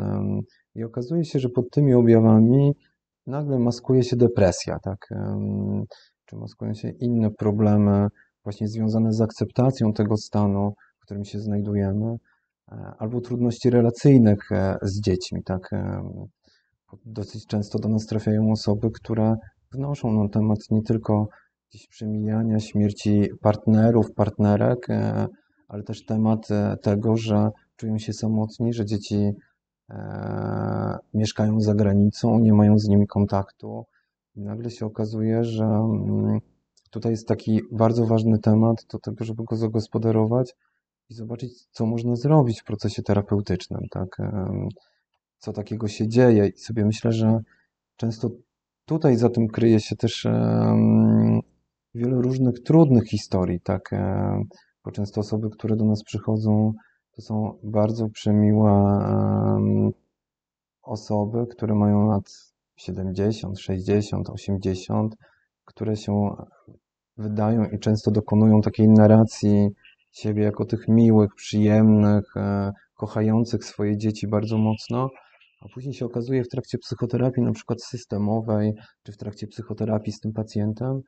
[0.75, 2.75] I okazuje się, że pod tymi objawami
[3.27, 5.09] nagle maskuje się depresja, tak?
[6.25, 8.07] Czy maskują się inne problemy
[8.43, 12.15] właśnie związane z akceptacją tego stanu, w którym się znajdujemy,
[12.71, 15.43] e, albo trudności relacyjnych e, z dziećmi.
[15.43, 15.69] Tak?
[16.93, 19.35] E, dosyć często do nas trafiają osoby, które
[19.71, 21.27] wnoszą na temat nie tylko
[21.69, 24.87] gdzieś przemijania, śmierci partnerów, partnerek,
[25.67, 26.47] ale też temat
[26.81, 29.31] tego, że czują się samotni, że dzieci
[31.13, 33.85] mieszkają za granicą, nie mają z nimi kontaktu.
[34.35, 36.39] I nagle się okazuje, że mm,
[36.91, 40.55] tutaj jest taki bardzo ważny temat do tego, żeby go zagospodarować
[41.09, 44.17] i zobaczyć, co można zrobić w procesie terapeutycznym, tak?
[45.43, 47.39] Co takiego się dzieje i sobie myślę, że
[47.95, 48.29] często
[48.85, 50.27] tutaj za tym kryje się też
[51.95, 53.89] wiele różnych trudnych historii, tak?
[54.85, 56.73] Bo często osoby, które do nas przychodzą,
[57.11, 58.71] to są bardzo przemiłe
[60.83, 62.31] osoby, które mają lat
[62.75, 65.15] 70, 60, 80,
[65.65, 66.35] które się
[67.17, 69.69] wydają i często dokonują takiej narracji
[70.11, 75.09] siebie jako tych miłych, przyjemnych, e, kochających swoje dzieci bardzo mocno,
[75.63, 78.73] a później się okazuje w trakcie psychoterapii, na przykład systemowej,
[79.03, 81.01] czy w trakcie psychoterapii z tym pacjentem,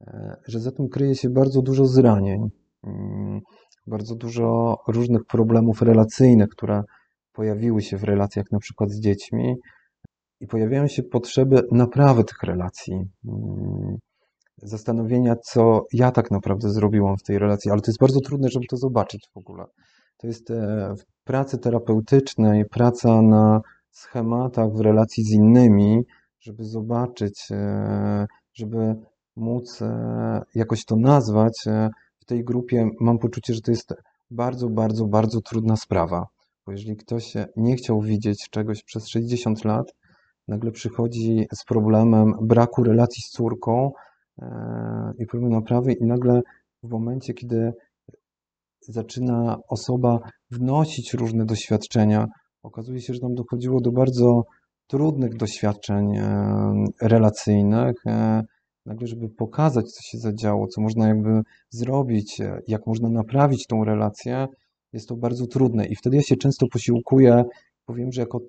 [0.00, 2.48] e, że za tym kryje się bardzo dużo zranień,
[2.84, 3.40] mm,
[3.86, 6.82] bardzo dużo różnych problemów relacyjnych, które
[7.32, 9.54] pojawiły się w relacjach na przykład z dziećmi
[10.40, 12.94] i pojawiają się potrzeby naprawy tych relacji.
[13.28, 13.96] Mm,
[14.56, 18.66] zastanowienia, co ja tak naprawdę zrobiłam w tej relacji, ale to jest bardzo trudne, żeby
[18.70, 19.64] to zobaczyć w ogóle.
[20.16, 26.04] To jest e, w pracy terapeutycznej, praca na schematach w relacji z innymi,
[26.40, 28.94] żeby zobaczyć, e, żeby
[29.36, 31.64] móc e, jakoś to nazwać.
[32.20, 33.94] W tej grupie mam poczucie, że to jest
[34.30, 36.26] bardzo, bardzo, bardzo trudna sprawa.
[36.66, 39.94] Bo jeżeli ktoś nie chciał widzieć czegoś przez 60 lat,
[40.48, 43.92] nagle przychodzi z problemem braku relacji z córką,
[45.18, 46.42] i próby naprawy i nagle
[46.82, 47.72] w momencie, kiedy
[48.80, 50.18] zaczyna osoba
[50.50, 52.26] wnosić różne doświadczenia,
[52.62, 54.44] okazuje się, że tam dochodziło do bardzo
[54.86, 58.42] trudnych doświadczeń e, relacyjnych, e,
[58.86, 63.84] nagle, żeby pokazać, co się zadziało, co można jakby zrobić, e, jak można naprawić tą
[63.84, 64.46] relację,
[64.92, 65.86] jest to bardzo trudne.
[65.86, 67.44] I wtedy ja się często posiłkuję,
[67.86, 68.40] powiem, że jako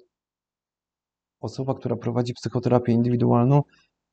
[1.42, 3.62] osoba, która prowadzi psychoterapię indywidualną,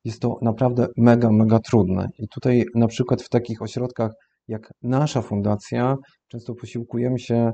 [0.05, 2.07] jest to naprawdę mega, mega trudne.
[2.19, 4.11] I tutaj na przykład w takich ośrodkach
[4.47, 5.95] jak nasza fundacja,
[6.27, 7.51] często posiłkujemy się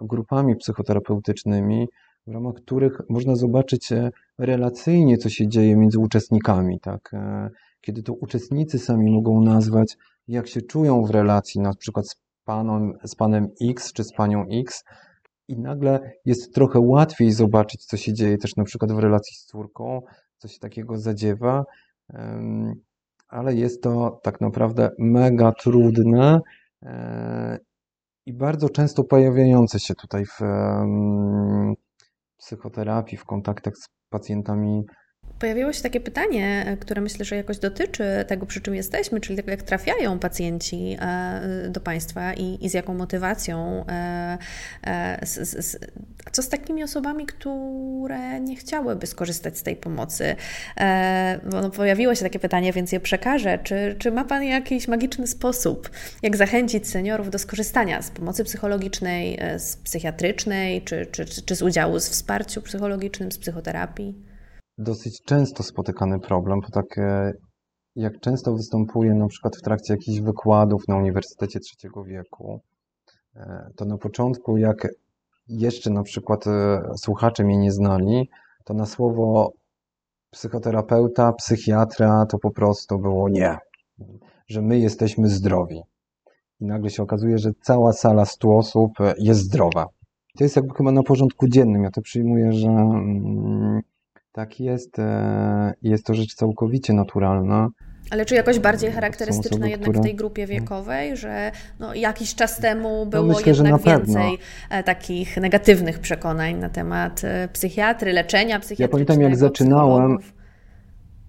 [0.00, 1.88] grupami psychoterapeutycznymi,
[2.26, 6.80] w ramach których można zobaczyć e, relacyjnie, co się dzieje między uczestnikami.
[6.80, 7.14] Tak?
[7.14, 9.96] E, kiedy to uczestnicy sami mogą nazwać,
[10.28, 14.44] jak się czują w relacji, na przykład z panem, z panem X czy z panią
[14.52, 14.84] X,
[15.48, 19.44] i nagle jest trochę łatwiej zobaczyć, co się dzieje też na przykład w relacji z
[19.44, 20.02] córką,
[20.38, 21.64] coś takiego zadziewa,
[23.28, 26.40] ale jest to tak naprawdę mega trudne
[26.82, 27.58] e,
[28.30, 30.38] i bardzo często pojawiające się tutaj w
[32.36, 34.84] psychoterapii, w kontaktach z pacjentami
[35.40, 39.38] Pojawiło się takie pytanie, e, które myślę, że jakoś dotyczy tego, przy czym jesteśmy, czyli
[39.46, 43.84] jak trafiają pacjenci e, do Państwa i, i z jaką motywacją.
[43.88, 44.38] E,
[45.22, 45.78] z, z,
[46.32, 50.36] co z takimi osobami, które nie chciałyby skorzystać z tej pomocy?
[51.52, 53.58] No, pojawiło się takie pytanie, więc je przekażę.
[53.62, 55.90] Czy, czy ma Pan jakiś magiczny sposób,
[56.22, 62.00] jak zachęcić seniorów do skorzystania z pomocy psychologicznej, z psychiatrycznej, czy, czy, czy z udziału
[62.00, 64.29] z wsparciu psychologicznym, z psychoterapii?
[64.80, 67.32] Dosyć często spotykany problem, bo tak e,
[67.96, 72.60] jak często występuje na przykład w trakcie jakichś wykładów na Uniwersytecie Trzeciego Wieku,
[73.36, 74.88] e, to na początku jak
[75.48, 78.28] jeszcze na przykład e, słuchacze mnie nie znali,
[78.64, 79.52] to na słowo
[80.30, 83.58] psychoterapeuta, psychiatra to po prostu było nie,
[84.48, 85.82] że my jesteśmy zdrowi.
[86.60, 89.86] I nagle się okazuje, że cała sala 100 osób jest zdrowa.
[90.38, 91.82] To jest jakby chyba na porządku dziennym.
[91.82, 93.80] Ja to przyjmuję, że mm,
[94.32, 94.98] tak jest.
[94.98, 97.68] E, jest to rzecz całkowicie naturalna.
[98.10, 100.00] Ale czy jakoś bardziej charakterystyczna osoby, jednak które...
[100.00, 104.38] w tej grupie wiekowej, że no, jakiś czas temu było no myślę, jednak więcej
[104.70, 104.82] pewno.
[104.84, 108.98] takich negatywnych przekonań na temat e, psychiatry, leczenia psychiatrycznego.
[108.98, 110.18] Ja pamiętam jak zaczynałem,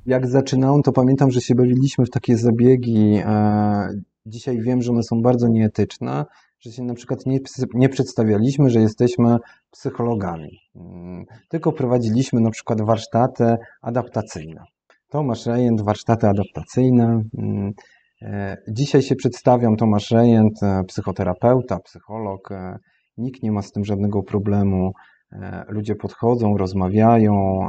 [0.05, 3.21] jak zaczynałem, to pamiętam, że się bawiliśmy w takie zabiegi.
[3.25, 3.89] E,
[4.25, 6.25] dzisiaj wiem, że one są bardzo nieetyczne,
[6.61, 7.39] że się na przykład nie,
[7.73, 9.37] nie przedstawialiśmy, że jesteśmy
[9.71, 14.63] psychologami, mm, tylko prowadziliśmy na przykład warsztaty adaptacyjne.
[15.09, 17.23] Tomasz Rejent, warsztaty adaptacyjne.
[17.37, 17.71] Mm,
[18.21, 22.51] e, dzisiaj się przedstawiam, Tomasz Rejent, e, psychoterapeuta, psycholog.
[22.51, 22.77] E,
[23.17, 24.91] nikt nie ma z tym żadnego problemu.
[25.67, 27.59] Ludzie podchodzą, rozmawiają,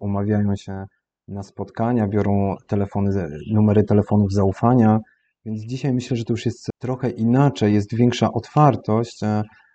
[0.00, 0.84] umawiają się
[1.28, 4.98] na spotkania, biorą telefony, numery telefonów zaufania.
[5.48, 9.20] Więc dzisiaj myślę, że to już jest trochę inaczej, jest większa otwartość,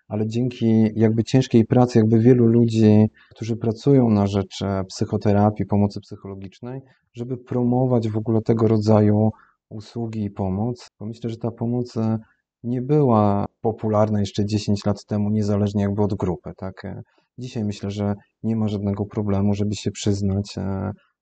[0.07, 5.99] ale dzięki jakby ciężkiej pracy, jakby wielu ludzi, którzy pracują na rzecz e, psychoterapii, pomocy
[5.99, 6.81] psychologicznej,
[7.13, 9.29] żeby promować w ogóle tego rodzaju
[9.69, 12.17] usługi i pomoc, bo myślę, że ta pomoc e,
[12.63, 16.51] nie była popularna jeszcze 10 lat temu, niezależnie jakby od grupy.
[16.57, 16.86] Tak?
[16.86, 17.01] E,
[17.38, 20.55] dzisiaj myślę, że nie ma żadnego problemu, żeby się przyznać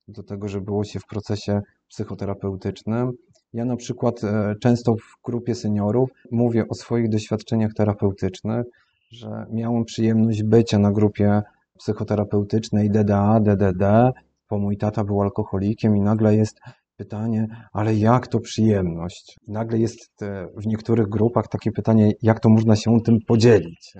[0.07, 3.11] do tego, że było się w procesie psychoterapeutycznym.
[3.53, 8.65] Ja na przykład e, często w grupie seniorów mówię o swoich doświadczeniach terapeutycznych,
[9.11, 11.41] że miałem przyjemność bycia na grupie
[11.77, 14.11] psychoterapeutycznej DDA, DDD,
[14.49, 16.59] bo mój tata był alkoholikiem i nagle jest
[16.97, 19.37] pytanie, ale jak to przyjemność?
[19.47, 23.93] Nagle jest e, w niektórych grupach takie pytanie, jak to można się tym podzielić?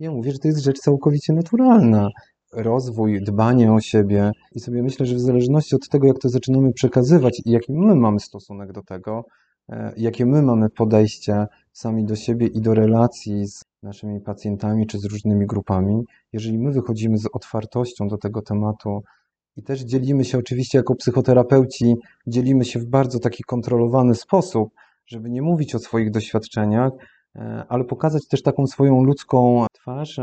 [0.00, 2.08] Ja mówię, że to jest rzecz całkowicie naturalna
[2.52, 4.32] rozwój, dbanie o siebie.
[4.52, 7.94] I sobie myślę, że w zależności od tego, jak to zaczynamy przekazywać i jaki my
[7.94, 9.24] mamy stosunek do tego,
[9.68, 14.98] e, jakie my mamy podejście sami do siebie i do relacji z naszymi pacjentami czy
[14.98, 19.02] z różnymi grupami, jeżeli my wychodzimy z otwartością do tego tematu
[19.56, 21.94] i też dzielimy się oczywiście jako psychoterapeuci,
[22.26, 24.68] dzielimy się w bardzo taki kontrolowany sposób,
[25.06, 26.92] żeby nie mówić o swoich doświadczeniach,
[27.36, 30.20] e, ale pokazać też taką swoją ludzką twarz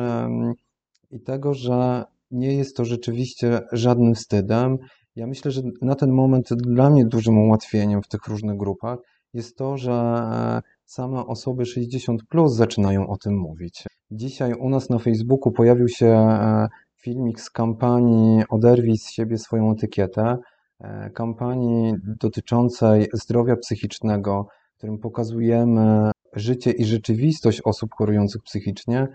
[1.11, 4.77] i tego, że nie jest to rzeczywiście żadnym wstydem.
[5.15, 8.97] Ja myślę, że na ten moment dla mnie dużym ułatwieniem w tych różnych grupach
[9.33, 13.83] jest to, że e, same osoby 60 plus zaczynają o tym mówić.
[14.11, 16.67] Dzisiaj u nas na Facebooku pojawił się e,
[17.01, 20.37] filmik z kampanii Oderwij z siebie swoją etykietę,
[20.79, 29.07] e, kampanii dotyczącej zdrowia psychicznego, w którym pokazujemy życie i rzeczywistość osób chorujących psychicznie,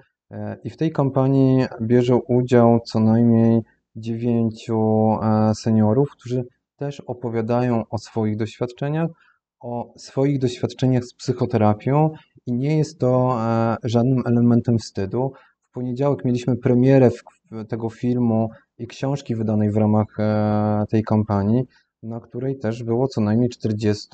[0.64, 3.60] I w tej kampanii bierze udział co najmniej
[3.96, 4.78] dziewięciu
[5.22, 6.44] e, seniorów, którzy
[6.76, 9.10] też opowiadają o swoich doświadczeniach,
[9.60, 12.10] o swoich doświadczeniach z psychoterapią
[12.46, 15.32] i nie jest to e, żadnym elementem wstydu.
[15.62, 17.10] W poniedziałek mieliśmy premierę
[17.68, 20.16] tego filmu i książki wydanej w ramach
[20.90, 21.62] tej kampanii,
[22.02, 24.08] na której też było co najmniej 40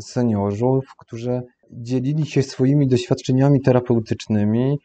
[0.00, 4.78] seniorów, którzy dzielili się swoimi doświadczeniami terapeutycznymi,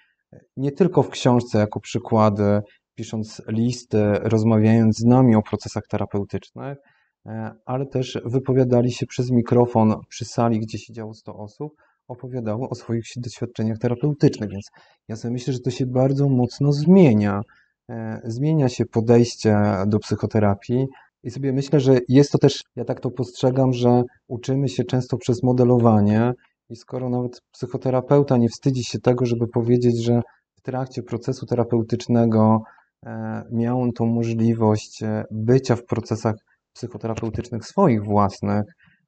[0.57, 2.61] nie tylko w książce jako przykłady,
[2.95, 6.77] pisząc listy, rozmawiając z nami o procesach terapeutycznych,
[7.25, 11.73] e, ale też wypowiadali się przez mikrofon przy sali, gdzie siedziało 100 osób,
[12.07, 14.69] opowiadały o swoich doświadczeniach terapeutycznych, więc
[15.07, 17.41] ja sobie myślę, że to się bardzo mocno zmienia.
[17.89, 20.87] E, zmienia się podejście do psychoterapii
[21.23, 25.17] i sobie myślę, że jest to też, ja tak to postrzegam, że uczymy się często
[25.17, 26.33] przez modelowanie
[26.71, 30.21] i skoro nawet psychoterapeuta nie wstydzi się tego, żeby powiedzieć, że
[30.55, 32.61] w trakcie procesu terapeutycznego
[33.05, 36.35] e, miał on tą możliwość e, bycia w procesach
[36.73, 38.63] psychoterapeutycznych swoich własnych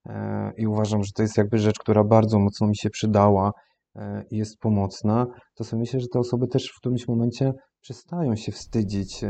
[0.06, 3.52] e, i uważam, że to jest jakby rzecz, która bardzo mocno mi się przydała
[4.32, 8.52] i jest pomocna, to sobie myślę, że te osoby też w którymś momencie przestają się
[8.52, 9.22] wstydzić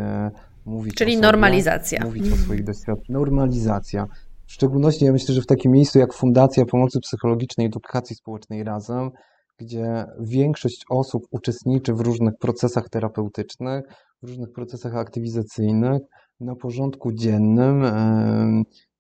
[0.66, 2.06] mówić Czyli o sobie, normalizacja.
[2.06, 3.10] Mówić o swoich doświadczeniach.
[3.10, 4.08] Normalizacja.
[4.54, 8.64] W szczególności ja myślę, że w takim miejscu jak Fundacja Pomocy Psychologicznej i Edukacji Społecznej
[8.64, 9.12] Razem,
[9.58, 13.84] gdzie większość osób uczestniczy w różnych procesach terapeutycznych,
[14.22, 16.02] w różnych procesach aktywizacyjnych,
[16.40, 17.84] na porządku dziennym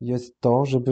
[0.01, 0.91] jest to, żeby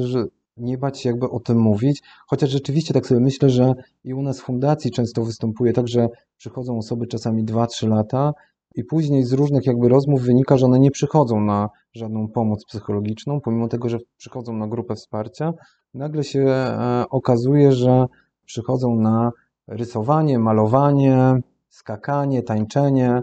[0.57, 4.21] nie bać się jakby o tym mówić, chociaż rzeczywiście tak sobie myślę, że i u
[4.21, 6.07] nas w fundacji często występuje tak, że
[6.37, 8.31] przychodzą osoby czasami 2-3 lata
[8.75, 13.41] i później z różnych jakby rozmów wynika, że one nie przychodzą na żadną pomoc psychologiczną,
[13.41, 15.53] pomimo tego, że przychodzą na grupę wsparcia.
[15.93, 18.05] Nagle się e, okazuje, że
[18.45, 19.31] przychodzą na
[19.67, 21.33] rysowanie, malowanie,
[21.69, 23.21] skakanie, tańczenie.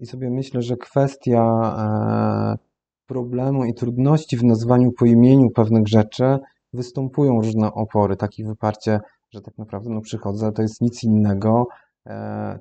[0.00, 1.44] I sobie myślę, że kwestia
[3.06, 6.38] problemu i trudności w nazwaniu po imieniu pewnych rzeczy
[6.72, 11.83] występują różne opory, takie wyparcie, że tak naprawdę no, przychodzę, to jest nic innego, e,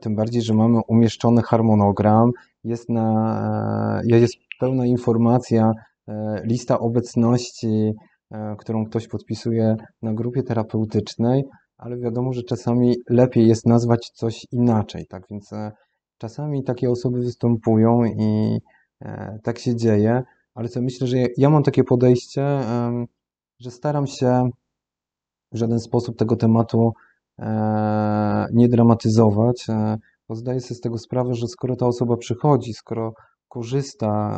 [0.01, 2.31] tym bardziej, że mamy umieszczony harmonogram,
[2.63, 5.71] jest, na, e, jest pełna informacja,
[6.07, 7.93] e, lista obecności,
[8.31, 11.43] e, którą ktoś podpisuje na grupie terapeutycznej,
[11.77, 15.71] ale wiadomo, że czasami lepiej jest nazwać coś inaczej, tak więc e,
[16.17, 18.59] czasami takie osoby występują i
[19.01, 20.23] e, tak się dzieje,
[20.55, 22.59] ale co myślę, że ja, mam takie podejście,
[23.59, 24.49] że staram się
[25.51, 27.03] w żaden sposób tego tematu e,
[28.53, 29.97] nie dramatyzować, e,
[30.29, 33.13] bo zdaję sobie z tego sprawę, że skoro ta osoba przychodzi, skoro
[33.47, 34.31] korzysta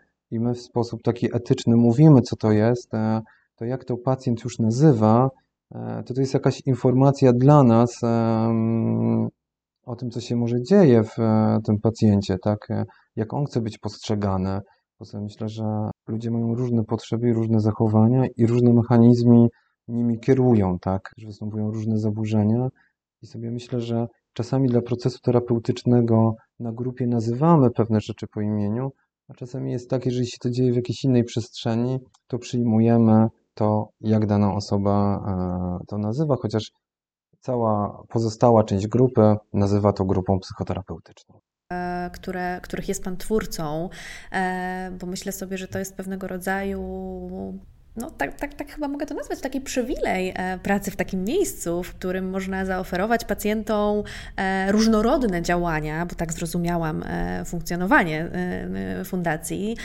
[0.00, 2.90] e, i my w sposób taki etyczny mówimy, co to jest,
[3.56, 5.28] to jak to pacjent już nazywa,
[6.06, 8.00] to to jest jakaś informacja dla nas
[9.86, 11.16] o tym, co się może dzieje w
[11.64, 12.68] tym pacjencie, tak?
[13.16, 14.60] Jak on chce być postrzegany.
[14.98, 15.64] Poza myślę, że
[16.08, 19.48] ludzie mają różne potrzeby i różne zachowania i różne mechanizmy
[19.88, 21.12] nimi kierują, tak?
[21.16, 22.68] Że występują różne zaburzenia
[23.22, 28.92] i sobie myślę, że czasami dla procesu terapeutycznego na grupie nazywamy pewne rzeczy po imieniu,
[29.28, 33.88] a czasami jest tak, jeżeli się to dzieje w jakiejś innej przestrzeni, to przyjmujemy to,
[34.00, 35.24] jak dana osoba
[35.80, 36.72] e, to nazywa, chociaż
[37.40, 41.40] cała pozostała część grupy nazywa to grupą psychoterapeutyczną.
[41.72, 43.88] E, które, których jest Pan twórcą,
[44.32, 46.80] e, bo myślę sobie, że to jest pewnego rodzaju
[47.96, 51.82] no tak, tak, tak chyba mogę to nazwać, taki przywilej e, pracy w takim miejscu,
[51.82, 54.02] w którym można zaoferować pacjentom
[54.68, 57.04] różnorodne działania, bo tak zrozumiałam
[57.44, 58.30] funkcjonowanie
[59.04, 59.76] fundacji,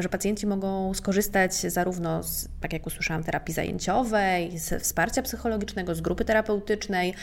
[0.00, 6.00] że pacjenci mogą skorzystać zarówno z, tak jak usłyszałam, terapii zajęciowej, z wsparcia psychologicznego, z
[6.00, 7.14] grupy terapeutycznej.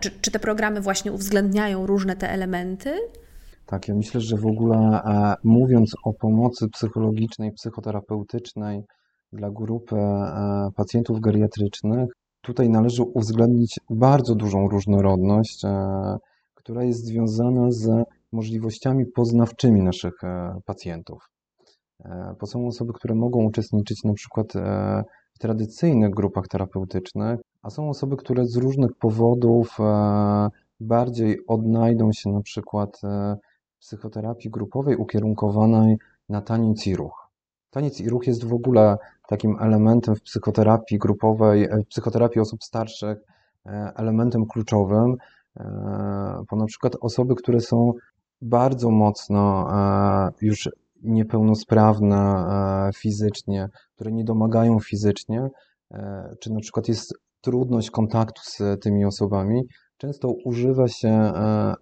[0.00, 2.94] Czy, czy te programy właśnie uwzględniają różne te elementy?
[3.66, 8.82] Tak, ja myślę, że w ogóle e, mówiąc o pomocy psychologicznej, psychoterapeutycznej
[9.32, 12.10] dla grupy e, pacjentów geriatrycznych,
[12.40, 16.16] tutaj należy uwzględnić bardzo dużą różnorodność, e,
[16.54, 20.14] która jest związana z możliwościami poznawczymi naszych
[20.64, 21.28] pacjentów.
[22.40, 24.52] Bo są osoby, które mogą uczestniczyć na przykład
[25.34, 29.78] w tradycyjnych grupach terapeutycznych, a są osoby, które z różnych powodów
[30.80, 33.00] bardziej odnajdą się na przykład
[33.78, 35.96] psychoterapii grupowej ukierunkowanej
[36.28, 37.28] na taniec i ruch.
[37.70, 38.96] Taniec i ruch jest w ogóle
[39.32, 43.18] takim elementem w psychoterapii grupowej, w psychoterapii osób starszych,
[43.66, 45.16] e, elementem kluczowym,
[45.56, 45.64] e,
[46.50, 47.92] bo na przykład osoby, które są
[48.42, 50.68] bardzo mocno e, już
[51.02, 52.44] niepełnosprawne
[52.96, 55.48] fizycznie, które nie domagają fizycznie,
[56.40, 59.62] czy na przykład jest trudność kontaktu z tymi osobami,
[59.96, 61.32] często używa się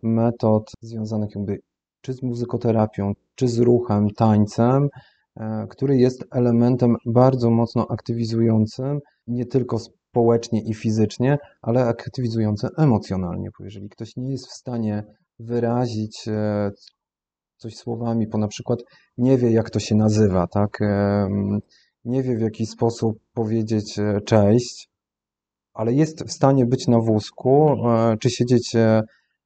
[0.03, 1.59] metod związanych jakby
[2.01, 4.88] czy z muzykoterapią, czy z ruchem, tańcem, e,
[5.70, 13.64] który jest elementem bardzo mocno aktywizującym, nie tylko społecznie i fizycznie, ale aktywizującym emocjonalnie, bo
[13.64, 15.05] jeżeli ktoś nie jest w stanie
[15.38, 16.70] wyrazić e,
[17.57, 18.78] coś słowami, bo na przykład
[19.18, 20.78] nie wie, jak to się nazywa, tak?
[22.05, 24.88] Nie wie, w jaki sposób powiedzieć e, cześć,
[25.74, 27.76] ale jest w stanie być na wózku,
[28.20, 28.76] czy siedzieć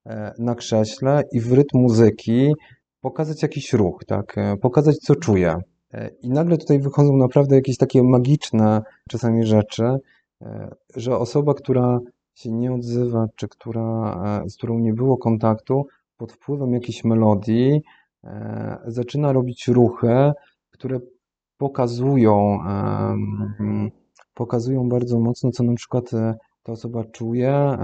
[0.06, 2.52] E, na krześle i w rytm muzyki
[3.00, 4.38] pokazać jakiś ruch, tak?
[4.38, 5.56] E, pokazać, co czuję.
[5.94, 9.98] E, I nagle tutaj wychodzą naprawdę jakieś takie magiczne czasami rzeczy,
[10.96, 12.00] że osoba, która
[12.34, 15.86] się nie odzywa, czy która, z którą nie było kontaktu,
[16.16, 17.82] pod wpływem jakiejś melodii
[18.86, 20.32] zaczyna robić ruchy,
[20.70, 21.00] które
[21.58, 22.58] pokazują,
[24.34, 26.10] pokazują bardzo mocno, co na przykład
[26.62, 27.78] ta osoba czuje,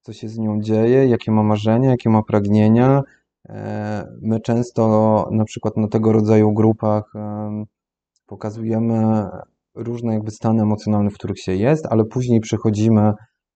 [0.00, 3.02] co się z nią dzieje, jakie ma marzenia, jakie ma pragnienia.
[3.48, 7.12] E, my często na przykład na tego rodzaju grupach
[8.26, 9.28] pokazujemy
[9.74, 13.12] różne jakby stany emocjonalne, w których się jest, ale później przechodzimy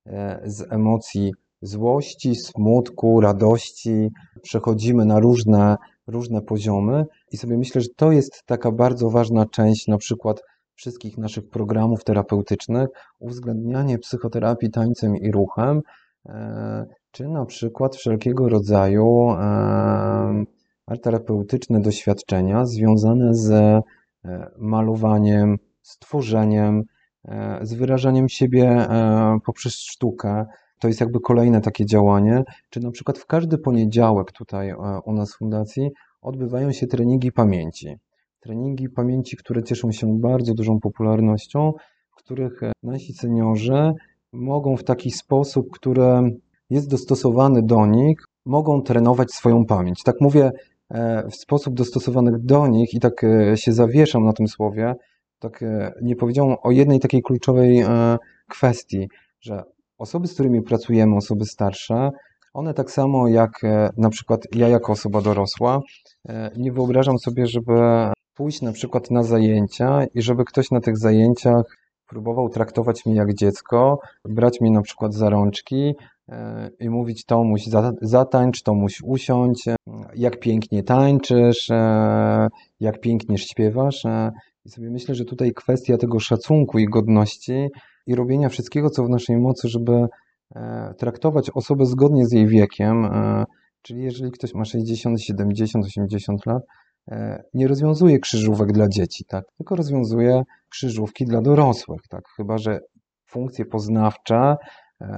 [0.07, 1.33] e, z emocji
[1.63, 4.09] złości, smutku, radości,
[4.43, 5.77] przechodzimy na różne,
[6.07, 10.43] różne poziomy i sobie myślę, że to jest taka bardzo ważna część na przykład
[10.75, 15.83] wszystkich naszych programów terapeutycznych, uwzględnianie psychoterapii tańcem i ruchem,
[16.29, 19.29] E, czy na przykład wszelkiego rodzaju
[20.97, 23.83] terapeutyczne doświadczenia związane z e,
[24.59, 26.83] malowaniem, stworzeniem,
[27.25, 28.87] e, z wyrażaniem siebie
[29.47, 30.47] poprzez sztukę.
[30.81, 32.43] To jest jakby kolejne takie działanie.
[32.71, 35.91] Czy na przykład w każdy poniedziałek tutaj u nas w fundacji
[36.23, 37.97] odbywają się treningi pamięci.
[38.41, 41.73] Treningi pamięci, które cieszą się bardzo dużą popularnością,
[42.11, 43.93] w których nasi seniorzy
[44.33, 46.39] mogą w taki sposób, który
[46.71, 50.03] jest dostosowany do nich, mogą trenować swoją pamięć.
[50.03, 50.51] Tak mówię
[51.31, 54.95] w sposób dostosowany do nich i tak się zawieszam na tym słowie,
[55.39, 55.65] tak
[56.03, 57.85] nie powiedziałem o jednej takiej kluczowej
[58.49, 59.09] kwestii,
[59.41, 59.63] że
[59.99, 62.11] osoby, z którymi pracujemy, osoby starsze,
[62.55, 63.53] one tak samo jak
[63.97, 65.81] na przykład ja jako osoba dorosła,
[66.57, 67.73] nie wyobrażam sobie, żeby
[68.35, 71.63] pójść na przykład na zajęcia i żeby ktoś na tych zajęciach
[72.09, 75.95] próbował traktować mnie jak dziecko, brać mnie na przykład za rączki e,
[76.81, 77.63] i mówić Tomuś
[78.03, 79.77] zatańcz, Tomuś usiądź, e,
[80.15, 82.49] jak pięknie tańczysz, e,
[82.81, 84.05] jak pięknie śpiewasz.
[84.65, 87.69] I sobie myślę, że tutaj kwestia tego szacunku i godności
[88.07, 90.07] i robienia wszystkiego, co w naszej mocy, żeby
[90.99, 93.09] traktować osobę zgodnie z jej wiekiem,
[93.83, 96.63] czyli jeżeli ktoś ma 60, 70, 80 lat,
[97.11, 99.45] E, nie rozwiązuje krzyżówek dla dzieci, tak?
[99.59, 102.01] tylko rozwiązuje krzyżówki dla dorosłych.
[102.11, 102.23] Tak?
[102.37, 102.81] Chyba, że
[103.27, 104.57] funkcje poznawcze e,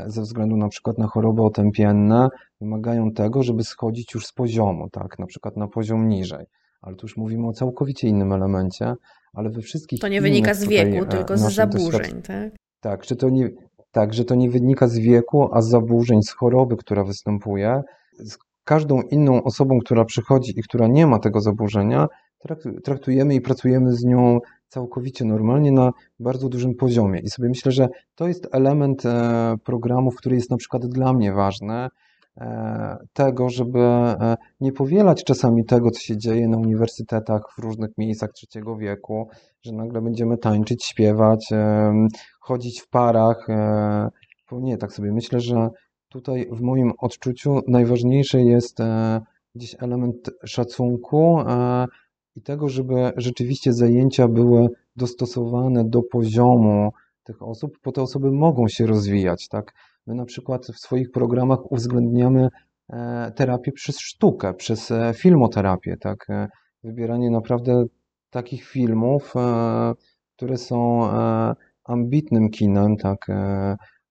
[0.07, 2.29] ze względu na przykład na choroby otępienne
[2.61, 5.19] wymagają tego, żeby schodzić już z poziomu, tak?
[5.19, 6.47] na przykład na poziom niżej.
[6.83, 8.95] Ale tu już mówimy o całkowicie innym elemencie,
[9.33, 12.53] ale we wszystkich To nie wynika z wieku, tutaj, tylko z zaburzeń, tak?
[12.81, 13.49] Tak, że to nie,
[13.91, 17.83] tak, że to nie wynika z wieku, a z zaburzeń, z choroby, która występuje,
[18.19, 22.07] z każdą inną osobą, która przychodzi i która nie ma tego zaburzenia,
[22.85, 24.39] traktujemy i pracujemy z nią
[24.69, 27.21] całkowicie normalnie na bardzo dużym poziomie.
[27.21, 31.33] I sobie myślę, że to jest element e, programu, który jest na przykład dla mnie
[31.33, 31.89] ważny,
[32.37, 37.91] e, tego, żeby e, nie powielać czasami tego, co się dzieje na uniwersytetach w różnych
[37.99, 39.29] miejscach trzeciego wieku,
[39.63, 41.47] że nagle będziemy tańczyć, śpiewać,
[42.41, 43.47] chodzić w parach.
[44.53, 45.69] Nie, tak sobie myślę, że
[46.11, 48.79] Tutaj w moim odczuciu najważniejszy jest
[49.55, 51.39] gdzieś element szacunku
[52.37, 56.91] i tego, żeby rzeczywiście zajęcia były dostosowane do poziomu
[57.25, 59.73] tych osób, bo te osoby mogą się rozwijać, tak?
[60.07, 62.49] My na przykład w swoich programach uwzględniamy
[62.93, 66.27] e, terapię przez sztukę, przez filmoterapię, tak?
[66.85, 67.85] Wybieranie naprawdę
[68.31, 69.35] takich filmów,
[70.37, 71.09] które są
[71.85, 73.27] ambitnym kinem, tak?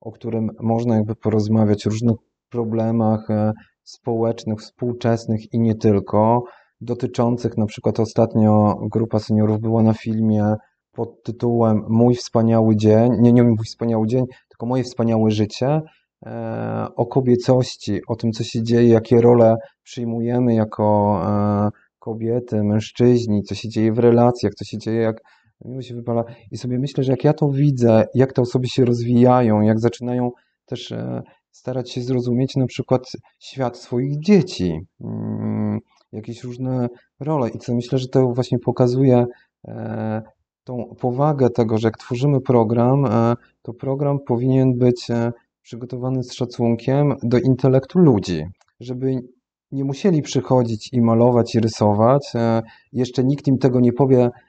[0.02, 2.18] o którym można jakby porozmawiać, o różnych
[2.50, 3.54] problemach e,
[3.84, 6.44] społecznych, współczesnych i nie tylko,
[6.82, 10.56] dotyczących na przykład ostatnio grupa seniorów była na filmie
[10.92, 15.82] pod tytułem Mój wspaniały dzień, nie, nie mój wspaniały dzień, tylko moje wspaniałe życie,
[16.26, 21.70] e, o kobiecości, o tym, co się dzieje, jakie role przyjmujemy jako e,
[22.00, 25.22] kobiety, mężczyźni, co się dzieje w relacjach, co się dzieje, jak
[25.66, 26.24] miło się wypala.
[26.52, 30.32] I sobie myślę, że jak ja to widzę, jak te osoby się rozwijają, jak zaczynają
[30.66, 31.22] też e,
[31.52, 33.02] starać się zrozumieć na przykład
[33.40, 35.80] świat swoich dzieci, mm,
[36.12, 36.88] jakieś różne
[37.20, 37.50] role.
[37.50, 39.26] I co myślę, że to właśnie pokazuje
[39.68, 40.22] e,
[40.64, 45.08] tą powagę tego, że jak tworzymy program, e, to program powinien być
[45.62, 48.44] przygotowany z szacunkiem do intelektu ludzi,
[48.80, 49.16] żeby
[49.72, 52.34] nie musieli przychodzić i malować i rysować.
[52.94, 54.49] Jeszcze nikt im tego nie powie, E,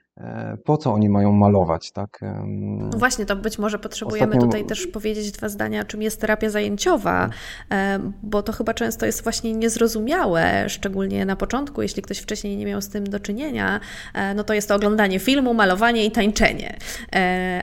[0.65, 2.21] po co oni mają malować, tak?
[2.47, 4.47] No właśnie, to być może potrzebujemy Ostatnio...
[4.47, 7.31] tutaj też powiedzieć dwa zdania, czym jest terapia zajęciowa,
[7.73, 12.67] e, bo to chyba często jest właśnie niezrozumiałe, szczególnie na początku, jeśli ktoś wcześniej nie
[12.67, 13.81] miał z tym do czynienia,
[14.15, 16.77] e, no to jest to oglądanie filmu, malowanie i tańczenie.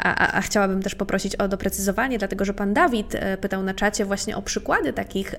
[0.03, 4.05] A, a, a chciałabym też poprosić o doprecyzowanie, dlatego że Pan Dawid pytał na czacie
[4.05, 5.35] właśnie o przykłady takich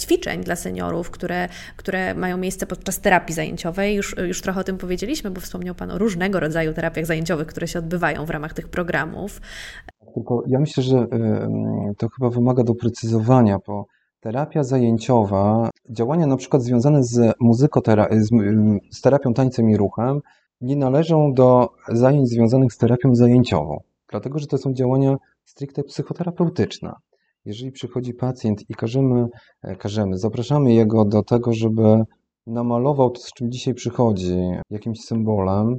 [0.00, 3.94] ćwiczeń dla seniorów, które, które mają miejsce podczas terapii zajęciowej.
[3.94, 7.68] Już, już trochę o tym powiedzieliśmy, bo wspomniał Pan o różnego rodzaju terapiach zajęciowych, które
[7.68, 9.40] się odbywają w ramach tych programów.
[10.14, 11.06] Tylko ja myślę, że
[11.98, 13.86] to chyba wymaga doprecyzowania, bo
[14.20, 18.16] terapia zajęciowa, działania na przykład związane z muzykoterapią,
[18.90, 20.20] z terapią tańcem i ruchem,
[20.60, 23.80] nie należą do zajęć związanych z terapią zajęciową,
[24.10, 26.92] dlatego że to są działania stricte psychoterapeutyczne.
[27.44, 29.26] Jeżeli przychodzi pacjent i każemy,
[29.62, 32.04] e, każemy, zapraszamy jego do tego, żeby
[32.46, 34.36] namalował to, z czym dzisiaj przychodzi,
[34.70, 35.76] jakimś symbolem,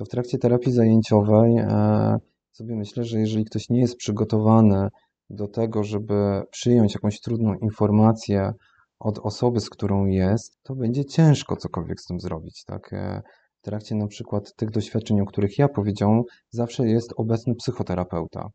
[0.00, 2.18] to w trakcie terapii zajęciowej e,
[2.52, 4.88] sobie myślę, że jeżeli ktoś nie jest przygotowany
[5.30, 8.52] do tego, żeby przyjąć jakąś trudną informację
[9.00, 12.64] od osoby, z którą jest, to będzie ciężko cokolwiek z tym zrobić.
[12.64, 12.92] Tak?
[12.92, 13.22] E,
[13.58, 18.48] w trakcie na przykład tych doświadczeń, o których ja powiedziałem, zawsze jest obecny psychoterapeuta.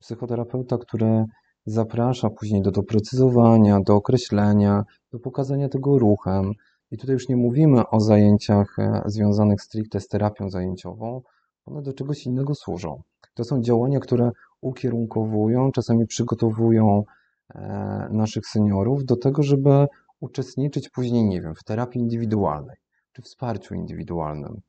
[0.00, 1.24] Psychoterapeuta, który
[1.66, 4.82] zaprasza później do doprecyzowania, do określenia,
[5.12, 6.52] do pokazania tego ruchem,
[6.90, 11.22] i tutaj już nie mówimy o zajęciach e, związanych stricte z terapią zajęciową,
[11.66, 13.02] one do czegoś innego służą.
[13.34, 14.30] To są działania, które
[14.60, 17.04] ukierunkowują, czasami przygotowują
[17.54, 19.86] e, naszych seniorów do tego, żeby
[20.20, 22.76] uczestniczyć później, nie wiem, w terapii indywidualnej
[23.12, 24.60] czy wsparciu indywidualnym,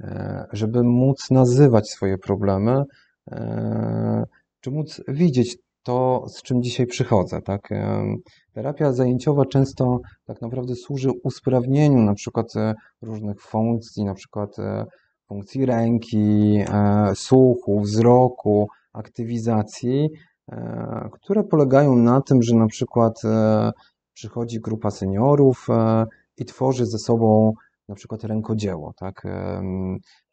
[0.00, 2.84] e, żeby móc nazywać swoje problemy,
[4.60, 7.42] czy móc widzieć to, z czym dzisiaj przychodzę.
[7.42, 7.68] Tak?
[8.52, 12.46] Terapia zajęciowa często tak naprawdę służy usprawnieniu na przykład
[13.02, 14.56] różnych funkcji, na przykład
[15.28, 16.58] funkcji ręki,
[17.14, 20.08] słuchu, wzroku, aktywizacji,
[21.12, 23.22] które polegają na tym, że na przykład
[24.12, 25.66] przychodzi grupa seniorów
[26.36, 27.52] i tworzy ze sobą
[27.90, 28.92] na przykład rękodzieło.
[28.96, 29.22] Tak?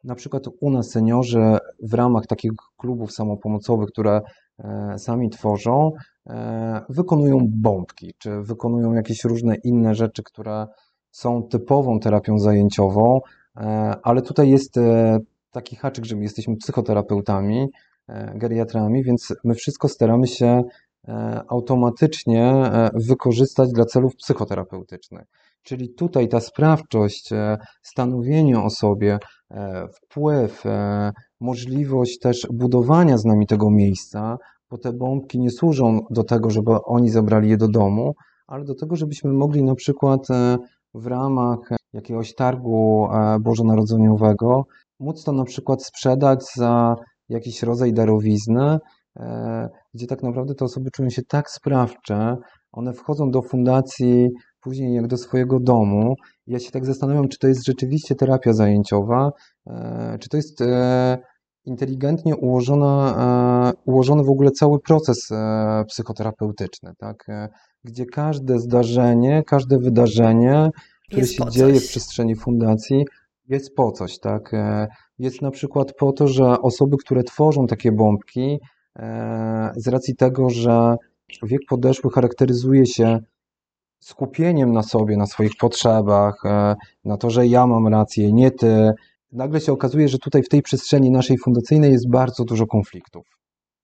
[0.04, 4.20] Na przykład u nas seniorzy w ramach takich klubów samopomocowych, które
[4.58, 5.92] e, sami tworzą,
[6.26, 10.66] e, wykonują bombki, czy wykonują jakieś różne inne rzeczy, które
[11.10, 13.20] są typową terapią zajęciową,
[13.56, 13.60] e,
[14.02, 14.74] ale tutaj jest
[15.50, 17.68] taki haczyk, że my jesteśmy psychoterapeutami,
[18.34, 20.62] geriatrami, więc my wszystko staramy się
[21.48, 25.24] automatycznie wykorzystać dla celów psychoterapeutycznych.
[25.68, 29.18] Czyli tutaj ta sprawczość, e, stanowienie o sobie,
[29.50, 34.36] e, wpływ, e, możliwość też budowania z nami tego miejsca,
[34.70, 38.14] bo te bombki nie służą do tego, żeby oni zabrali je do domu,
[38.46, 40.26] ale do tego, żebyśmy mogli na przykład
[40.94, 41.58] w ramach
[41.92, 43.08] jakiegoś targu
[43.40, 44.64] bożonarodzeniowego
[45.00, 46.96] móc to na przykład sprzedać za
[47.28, 48.78] jakiś rodzaj darowizny,
[49.94, 52.36] gdzie tak naprawdę te osoby czują się tak sprawcze,
[52.72, 54.28] one wchodzą do fundacji
[54.60, 56.14] później jak do swojego domu.
[56.46, 59.30] Ja się tak zastanawiam, czy to jest rzeczywiście terapia zajęciowa,
[59.66, 61.18] e, czy to jest e,
[61.64, 63.14] inteligentnie ułożona,
[63.74, 65.28] e, ułożony w ogóle cały proces
[65.88, 67.26] psychoterapeutyczny, tak?
[67.84, 70.70] gdzie każde zdarzenie, każde wydarzenie,
[71.06, 73.04] które jest się dzieje w przestrzeni fundacji,
[73.48, 74.52] jest po coś, tak?
[75.18, 78.58] Jest na przykład po to, że osoby, które tworzą takie bombki,
[79.76, 80.96] z racji tego, że
[81.42, 83.18] wiek podeszły charakteryzuje się
[84.00, 86.74] skupieniem na sobie, na swoich potrzebach, e,
[87.04, 88.92] na to, że ja mam rację, nie ty.
[89.32, 93.26] Nagle się okazuje, że tutaj w tej przestrzeni naszej fundacyjnej jest bardzo dużo konfliktów.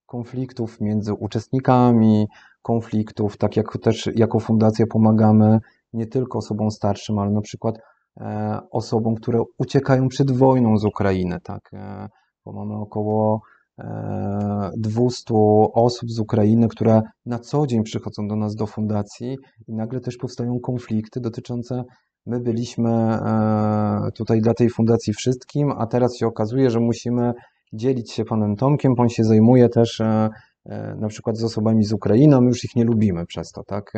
[0.06, 2.26] Konfliktów między uczestnikami,
[2.62, 5.58] konfliktów, tak jak też jako fundacja pomagamy
[5.92, 7.78] nie tylko osobom starszym, ale na przykład
[8.20, 12.08] e, osobom, które uciekają przed wojną z Ukrainy, tak, e,
[12.44, 13.40] bo mamy około
[14.76, 15.34] 200
[15.74, 19.36] osób z Ukrainy, które na co dzień przychodzą do nas do fundacji
[19.68, 21.84] i nagle też powstają konflikty dotyczące
[22.26, 27.32] my byliśmy e, tutaj dla tej fundacji wszystkim, a teraz się okazuje, że musimy
[27.72, 30.28] dzielić się panem Tomkiem, on się zajmuje też e,
[30.66, 33.92] e, na przykład z osobami z Ukrainy, my już ich nie lubimy przez to, tak?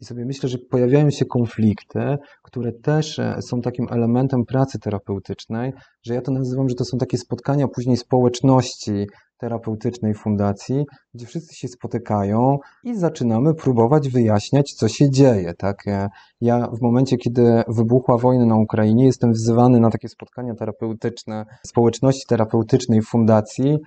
[0.00, 5.72] I sobie myślę, że pojawiają się konflikty, które też e, są takim elementem pracy terapeutycznej,
[6.02, 9.06] że ja to nazywam, że to są takie spotkania później społeczności
[9.38, 10.84] terapeutycznej fundacji,
[11.14, 15.54] gdzie wszyscy się spotykają i zaczynamy próbować wyjaśniać, co się dzieje.
[15.58, 15.86] Tak?
[15.86, 16.08] E,
[16.40, 22.26] ja w momencie, kiedy wybuchła wojna na Ukrainie, jestem wzywany na takie spotkania terapeutyczne społeczności
[22.28, 23.78] terapeutycznej fundacji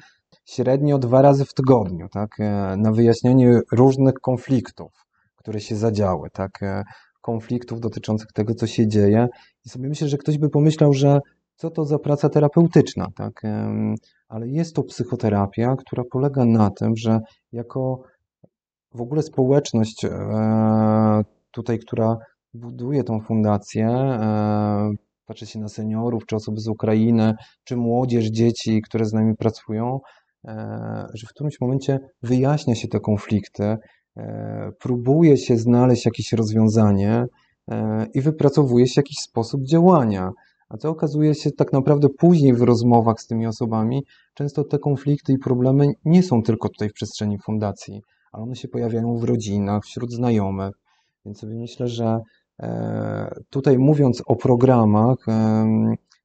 [0.45, 2.39] średnio dwa razy w tygodniu, tak?
[2.39, 4.91] E, na wyjaśnianie różnych konfliktów
[5.41, 6.83] które się zadziały, tak, e,
[7.21, 9.27] konfliktów dotyczących tego, co się dzieje.
[9.65, 11.19] I sobie myślę, że ktoś by pomyślał, że
[11.55, 13.41] co to za praca terapeutyczna, tak,
[14.27, 17.19] ale jest to psychoterapia, która polega na tym, że
[17.51, 18.03] jako
[18.93, 20.09] w ogóle społeczność e,
[21.51, 22.17] tutaj, która
[22.53, 24.89] buduje tą fundację, e,
[25.25, 27.33] patrzy się na seniorów, czy osoby z Ukrainy,
[27.63, 29.99] czy młodzież, dzieci, które z nami pracują,
[31.13, 33.77] że w którymś momencie wyjaśnia się te konflikty,
[34.79, 37.25] próbuje się znaleźć jakieś rozwiązanie
[37.71, 40.31] e, i wypracowuje się jakiś sposób działania.
[40.69, 44.03] A co okazuje się tak naprawdę później w rozmowach z tymi osobami,
[44.33, 48.01] często te konflikty i problemy nie są tylko tutaj w przestrzeni fundacji,
[48.31, 50.75] ale one się pojawiają w rodzinach, wśród znajomych.
[51.25, 52.19] Więc sobie myślę, że
[52.61, 55.17] e, tutaj mówiąc o programach,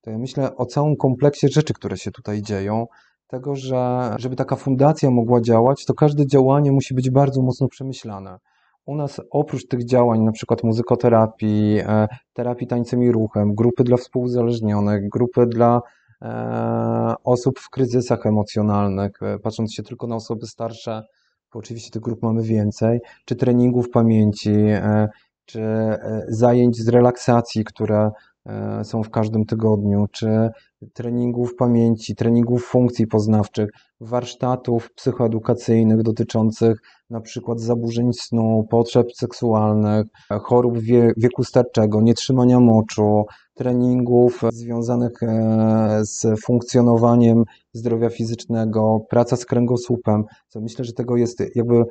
[0.00, 2.86] to ja myślę o całym kompleksie rzeczy, które się tutaj dzieją,
[3.26, 8.38] tego, że żeby taka fundacja mogła działać, to każde działanie musi być bardzo mocno przemyślane.
[8.86, 13.96] U nas oprócz tych działań, na przykład muzykoterapii, e, terapii tańcem i ruchem, grupy dla
[13.96, 15.80] współuzależnionych, grupy dla
[16.22, 21.02] e, osób w kryzysach emocjonalnych, e, patrząc się tylko na osoby starsze,
[21.52, 24.54] bo oczywiście tych grup mamy więcej, czy treningów pamięci,
[25.44, 25.62] czy
[26.28, 28.10] zajęć z relaksacji, które
[28.82, 30.50] są w każdym tygodniu, czy
[30.92, 33.70] treningów pamięci, treningów funkcji poznawczych,
[34.00, 36.78] warsztatów psychoedukacyjnych dotyczących
[37.10, 40.06] na przykład zaburzeń snu, potrzeb seksualnych,
[40.42, 43.24] chorób wie, wieku starczego, nietrzymania moczu,
[43.54, 50.24] treningów związanych e, z funkcjonowaniem zdrowia fizycznego, praca z kręgosłupem.
[50.48, 51.84] Co myślę, że tego jest jakby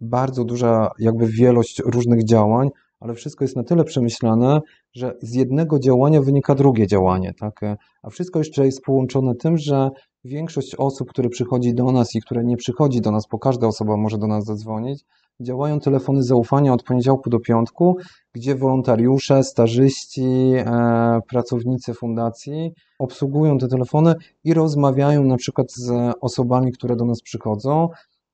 [0.00, 2.68] bardzo duża jakby wielość różnych działań,
[3.02, 4.60] ale wszystko jest na tyle przemyślane,
[4.94, 7.60] że z jednego działania wynika drugie działanie, tak?
[8.02, 9.90] A wszystko jeszcze jest połączone tym, że
[10.24, 13.96] większość osób, które przychodzi do nas i które nie przychodzi do nas, bo każda osoba
[13.96, 15.04] może do nas zadzwonić,
[15.40, 17.96] działają telefony zaufania od poniedziałku do piątku,
[18.32, 26.72] gdzie wolontariusze, stażyści, e, pracownicy fundacji obsługują te telefony i rozmawiają na przykład z osobami,
[26.72, 27.88] które do nas przychodzą.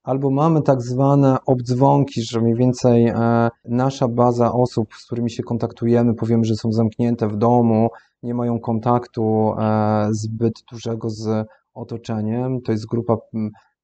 [0.09, 5.43] Albo mamy tak zwane obdzwonki, że mniej więcej e, nasza baza osób, z którymi się
[5.43, 7.89] kontaktujemy, powiemy, że są zamknięte w domu,
[8.23, 12.61] nie mają kontaktu e, zbyt dużego z otoczeniem.
[12.61, 13.17] To jest grupa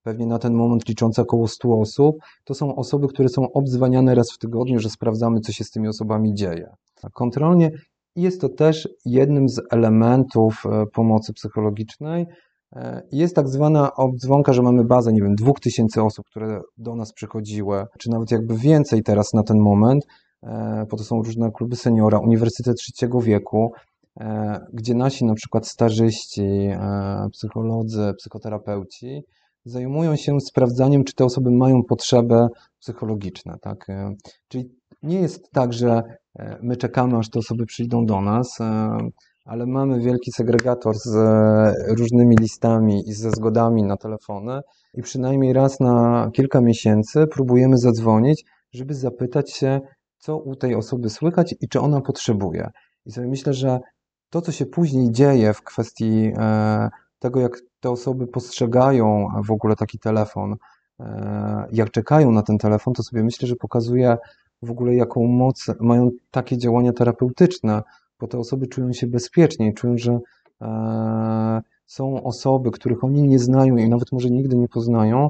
[0.03, 2.15] pewnie na ten moment licząca około 100 osób.
[2.43, 5.87] To są osoby, które są obdzwaniane raz w tygodniu, że sprawdzamy, co się z tymi
[5.87, 6.69] osobami dzieje.
[7.13, 7.71] Kontrolnie
[8.15, 12.25] jest to też jednym z elementów e, pomocy psychologicznej.
[12.75, 17.13] E, jest tak zwana obdzwonka, że mamy bazę, nie wiem, 2000 osób, które do nas
[17.13, 20.05] przychodziły, czy nawet jakby więcej teraz na ten moment,
[20.91, 23.71] bo to są różne kluby seniora, Uniwersytet Trzeciego Wieku,
[24.19, 29.23] E, gdzie nasi na przykład starzyści, e, psycholodzy, psychoterapeuci
[29.65, 32.47] zajmują się sprawdzaniem, czy te osoby mają potrzeby
[32.79, 33.57] psychologiczne.
[33.61, 33.89] Tak?
[33.89, 34.15] E,
[34.47, 34.69] czyli
[35.03, 36.03] nie jest tak, że
[36.61, 38.59] my czekamy, aż te osoby przyjdą do nas,
[39.45, 41.15] ale mamy wielki segregator z
[41.97, 44.61] różnymi listami i ze zgodami na telefony
[44.93, 49.81] i przynajmniej raz na kilka miesięcy próbujemy zadzwonić, żeby zapytać się,
[50.17, 52.69] co u tej osoby słychać i czy ona potrzebuje.
[53.05, 53.79] I sobie myślę, że
[54.29, 56.89] to, co się później dzieje w kwestii e,
[57.19, 60.55] tego, jak te osoby postrzegają w ogóle taki telefon,
[60.99, 64.17] e, jak czekają na ten telefon, to sobie myślę, że pokazuje
[64.61, 67.81] w ogóle, jaką moc mają takie działania terapeutyczne,
[68.19, 70.19] bo te osoby czują się bezpieczniej, czują, że
[70.61, 75.29] e, są osoby, których oni nie znają i nawet może nigdy nie poznają,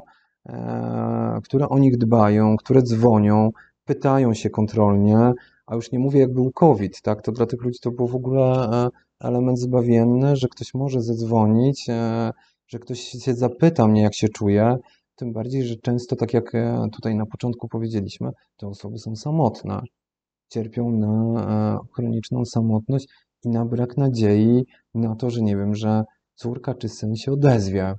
[1.44, 3.50] które o nich dbają, które dzwonią,
[3.84, 5.32] pytają się kontrolnie,
[5.66, 7.22] a już nie mówię, jak był COVID, tak?
[7.22, 8.88] To dla tych ludzi to był w ogóle e,
[9.20, 12.30] element zbawienny, że ktoś może zadzwonić, e,
[12.66, 14.76] że ktoś się zapyta mnie, jak się czuję.
[15.16, 19.80] Tym bardziej, że często, tak jak e, tutaj na początku powiedzieliśmy, te osoby są samotne.
[20.48, 23.08] Cierpią na chroniczną samotność
[23.44, 27.94] i na brak nadziei na to, że nie wiem, że córka czy syn się odezwie.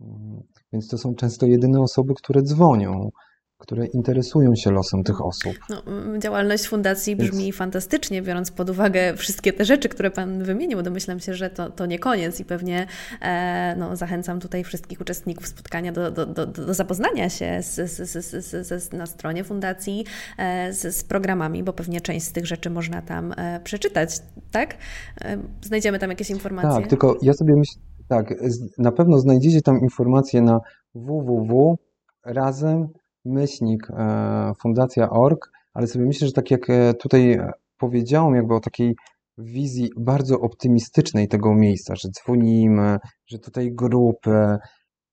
[0.00, 0.42] Mm,
[0.72, 3.10] więc to są często jedyne osoby, które dzwonią
[3.58, 5.52] które interesują się losem tych osób.
[5.70, 5.82] No,
[6.18, 7.56] działalność fundacji brzmi Więc...
[7.56, 10.82] fantastycznie, biorąc pod uwagę wszystkie te rzeczy, które Pan wymienił.
[10.82, 12.86] Domyślam się, że to, to nie koniec i pewnie
[13.20, 18.68] e, no, zachęcam tutaj wszystkich uczestników spotkania do, do, do, do zapoznania się z, z,
[18.68, 20.04] z, na stronie fundacji
[20.38, 24.20] e, z, programami, bo pewnie część z tych rzeczy można tam e, przeczytać,
[24.52, 24.76] tak?
[25.20, 26.80] E, znajdziemy tam jakieś informacje.
[26.80, 28.34] Tak, tylko ja sobie myślę, tak,
[28.78, 30.58] na pewno znajdziecie tam informacje na
[30.94, 31.76] www
[32.24, 32.88] razem
[33.26, 37.38] myślnik e, fundacja.org, ale sobie myślę, że tak jak e, tutaj
[37.78, 38.94] powiedziałem, jakby o takiej
[39.38, 44.58] wizji bardzo optymistycznej tego miejsca, że dzwonimy, że tutaj grupy,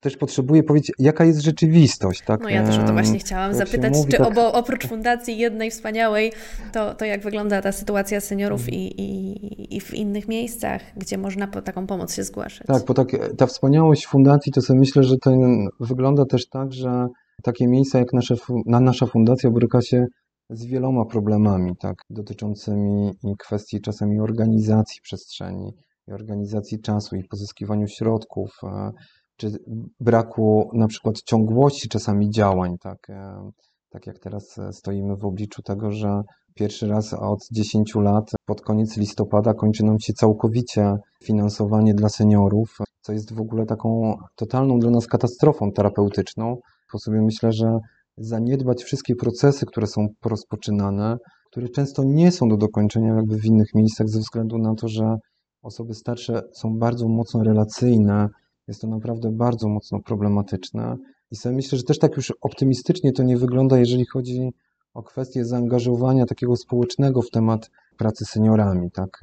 [0.04, 2.22] też potrzebuję powiedzieć, jaka jest rzeczywistość.
[2.26, 2.42] Tak?
[2.42, 4.28] No ja też o to właśnie chciałam zapytać, mówi, czy tak...
[4.28, 6.32] obo, oprócz fundacji jednej wspaniałej,
[6.72, 11.48] to, to jak wygląda ta sytuacja seniorów i, i, i w innych miejscach, gdzie można
[11.48, 12.68] po taką pomoc się zgłaszać?
[12.68, 13.08] Tak, bo tak,
[13.38, 17.08] ta wspaniałość fundacji, to sobie myślę, że ten wygląda też tak, że
[17.44, 18.36] takie miejsca jak nasze,
[18.66, 20.06] nasza fundacja boryka się
[20.50, 25.72] z wieloma problemami, tak, dotyczącymi kwestii czasami organizacji przestrzeni,
[26.08, 28.92] i organizacji czasu i pozyskiwaniu środków, e,
[29.38, 29.52] czy
[30.00, 33.50] braku na przykład ciągłości czasami działań, tak, e,
[33.90, 36.22] tak jak teraz stoimy w obliczu tego, że
[36.56, 42.78] pierwszy raz od 10 lat pod koniec listopada kończy nam się całkowicie finansowanie dla seniorów,
[43.02, 46.58] co jest w ogóle taką totalną dla nas katastrofą terapeutyczną,
[46.94, 47.78] po sobie myślę, że
[48.18, 51.18] zaniedbać wszystkie procesy, które są rozpoczynane,
[51.52, 55.16] które często nie są do dokończenia jakby w innych miejscach ze względu na to, że
[55.62, 58.28] osoby starsze są bardzo mocno relacyjne,
[58.68, 60.96] jest to naprawdę bardzo mocno problematyczne.
[61.32, 64.50] I sobie myślę, że też tak już optymistycznie to nie wygląda, jeżeli chodzi
[64.94, 68.92] o kwestię zaangażowania takiego społecznego w temat pracy seniorami.
[68.92, 69.22] Tak?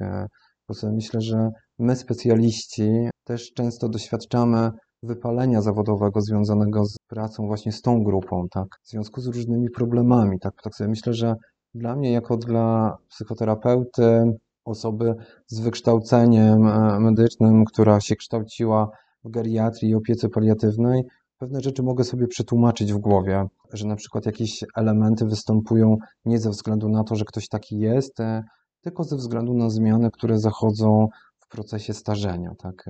[0.67, 1.49] Bo sobie myślę, że
[1.79, 2.89] my specjaliści
[3.23, 4.71] też często doświadczamy
[5.03, 10.39] wypalenia zawodowego związanego z pracą właśnie z tą grupą, tak, w związku z różnymi problemami,
[10.39, 11.35] tak, tak sobie myślę, że
[11.73, 15.15] dla mnie jako dla psychoterapeuty, osoby
[15.47, 18.89] z wykształceniem e, medycznym, która się kształciła
[19.23, 21.03] w geriatrii i opiece paliatywnej,
[21.37, 26.49] pewne rzeczy mogę sobie przetłumaczyć w głowie, że na przykład jakieś elementy występują nie ze
[26.49, 28.43] względu na to, że ktoś taki jest, e,
[28.81, 31.07] tylko ze względu na zmiany, które zachodzą
[31.39, 32.85] w procesie starzenia, tak.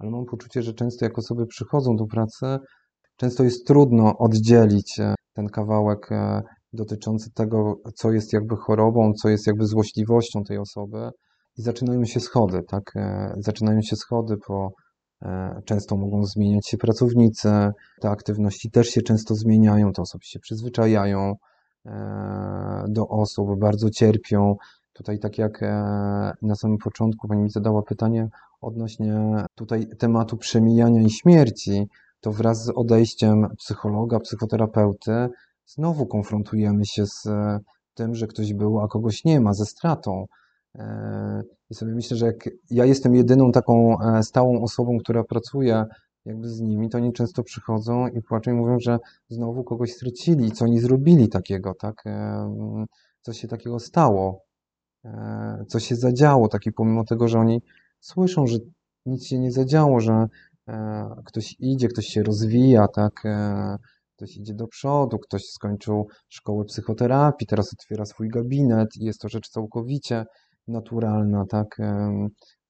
[0.00, 2.58] Ale mam poczucie, że często jak osoby przychodzą do pracy,
[3.16, 6.42] często jest trudno oddzielić e, ten kawałek e,
[6.72, 11.10] dotyczący tego, co jest jakby chorobą, co jest jakby złośliwością tej osoby
[11.58, 12.82] i zaczynają się schody, tak?
[12.96, 14.70] E, zaczynają się schody po
[15.64, 17.48] Często mogą zmieniać się pracownicy,
[18.00, 21.34] te aktywności też się często zmieniają, te osoby się przyzwyczajają
[22.88, 24.54] do osób, bardzo cierpią.
[25.00, 25.60] Tutaj, tak jak
[26.42, 28.28] na samym początku Pani mi zadała pytanie
[28.60, 31.88] odnośnie tutaj tematu przemijania i śmierci,
[32.20, 35.28] to wraz z odejściem psychologa, psychoterapeuty,
[35.66, 37.28] znowu konfrontujemy się z
[37.94, 40.24] tym, że ktoś był, a kogoś nie ma, ze stratą.
[40.78, 45.84] E, I sobie myślę, że jak ja jestem jedyną taką e, stałą osobą, która pracuje
[46.24, 48.98] jakby z nimi, to oni często przychodzą i płaczą i mówią, że
[49.28, 52.06] znowu kogoś stracili, co oni zrobili takiego, tak?
[52.06, 52.54] E,
[53.22, 54.49] co się takiego stało,
[55.68, 57.62] co się zadziało, taki pomimo tego, że oni
[58.00, 58.58] słyszą, że
[59.06, 60.26] nic się nie zadziało, że
[61.24, 63.22] ktoś idzie, ktoś się rozwija, tak?
[64.16, 69.28] ktoś idzie do przodu, ktoś skończył szkołę psychoterapii, teraz otwiera swój gabinet i jest to
[69.28, 70.24] rzecz całkowicie
[70.68, 71.76] naturalna, tak?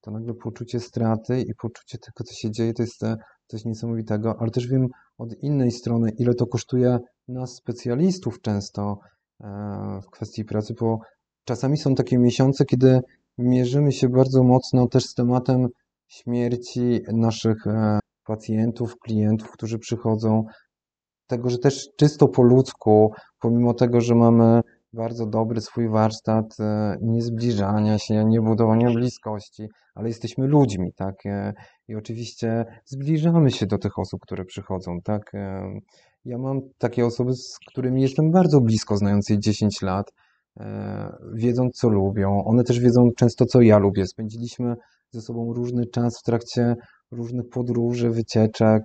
[0.01, 3.17] To nagle poczucie straty i poczucie tego, co się dzieje, to jest e,
[3.47, 8.99] coś niesamowitego, ale też wiem od innej strony, ile to kosztuje nas, specjalistów, często
[9.41, 9.47] e,
[10.03, 10.99] w kwestii pracy, bo
[11.51, 13.01] czasami są takie miesiące, kiedy
[13.39, 15.69] mierzymy się bardzo mocno też z tematem
[16.09, 20.45] śmierci naszych e, pacjentów, klientów, którzy przychodzą,
[21.27, 24.61] tego, że też czysto po ludzku, pomimo tego, że mamy
[24.93, 31.27] bardzo dobry swój warsztat e, nie zbliżania się, nie budowania bliskości, ale jesteśmy ludźmi, tak?
[31.27, 31.53] E,
[31.89, 35.33] I oczywiście zbliżamy się do tych osób, które przychodzą, tak?
[36.25, 40.13] Ja mam takie osoby, z którymi jestem bardzo blisko, znając je 10 lat,
[41.35, 44.07] wiedzą co lubią, one też wiedzą często co ja lubię.
[44.07, 44.75] Spędziliśmy
[45.11, 46.75] ze sobą różny czas w trakcie
[47.11, 48.83] różnych podróży, wycieczek,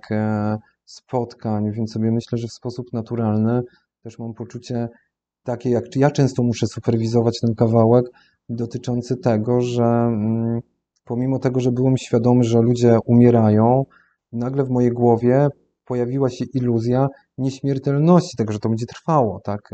[0.84, 3.62] spotkań, więc sobie myślę, że w sposób naturalny
[4.02, 4.88] też mam poczucie
[5.42, 8.04] takie, jak ja często muszę superwizować ten kawałek
[8.48, 10.60] dotyczący tego, że mm,
[11.04, 13.84] pomimo tego, że byłem świadomy, że ludzie umierają,
[14.32, 15.48] nagle w mojej głowie
[15.84, 17.08] pojawiła się iluzja
[17.38, 19.70] nieśmiertelności, tego, że to będzie trwało, tak?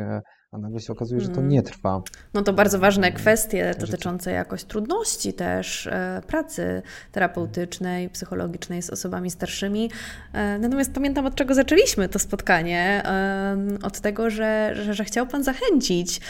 [0.53, 1.49] A nagle się okazuje, że to mm.
[1.49, 2.03] nie trwa.
[2.35, 6.83] No to bardzo ważne kwestie dotyczące jakoś trudności też e, pracy
[7.13, 9.91] terapeutycznej, psychologicznej z osobami starszymi.
[10.33, 13.03] E, natomiast pamiętam, od czego zaczęliśmy to spotkanie.
[13.05, 16.21] E, od tego, że, że, że chciał Pan zachęcić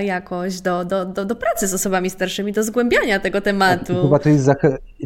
[0.00, 3.94] jakoś do, do, do, do pracy z osobami starszymi, do zgłębiania tego tematu.
[3.94, 4.48] Tak, i chyba to jest,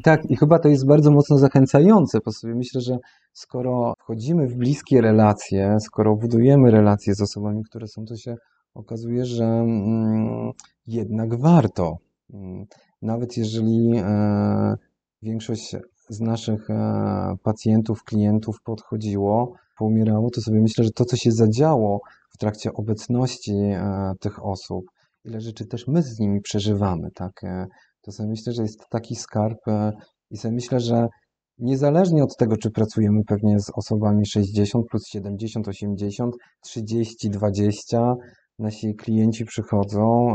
[0.03, 2.99] tak, i chyba to jest bardzo mocno zachęcające, bo sobie myślę, że
[3.39, 8.37] skoro wchodzimy w bliskie relacje, skoro budujemy relacje z osobami, które są, to się
[8.75, 10.51] okazuje, że mm,
[10.87, 11.97] jednak warto.
[12.35, 12.65] Mm,
[13.03, 14.75] nawet jeżeli e,
[15.23, 15.77] większość
[16.09, 22.01] z naszych e, pacjentów, klientów podchodziło, poumierało, to sobie myślę, że to, co się zadziało
[22.35, 24.85] w trakcie obecności e, tych osób,
[25.25, 27.33] ile rzeczy też my z nimi przeżywamy, tak?
[28.03, 29.59] To sobie myślę, że jest taki skarb
[30.31, 31.09] i sobie myślę, że
[31.59, 36.35] Niezależnie od tego, czy pracujemy pewnie z osobami 60 plus 70, 80,
[36.65, 38.15] 30, 20,
[38.59, 40.35] nasi klienci przychodzą,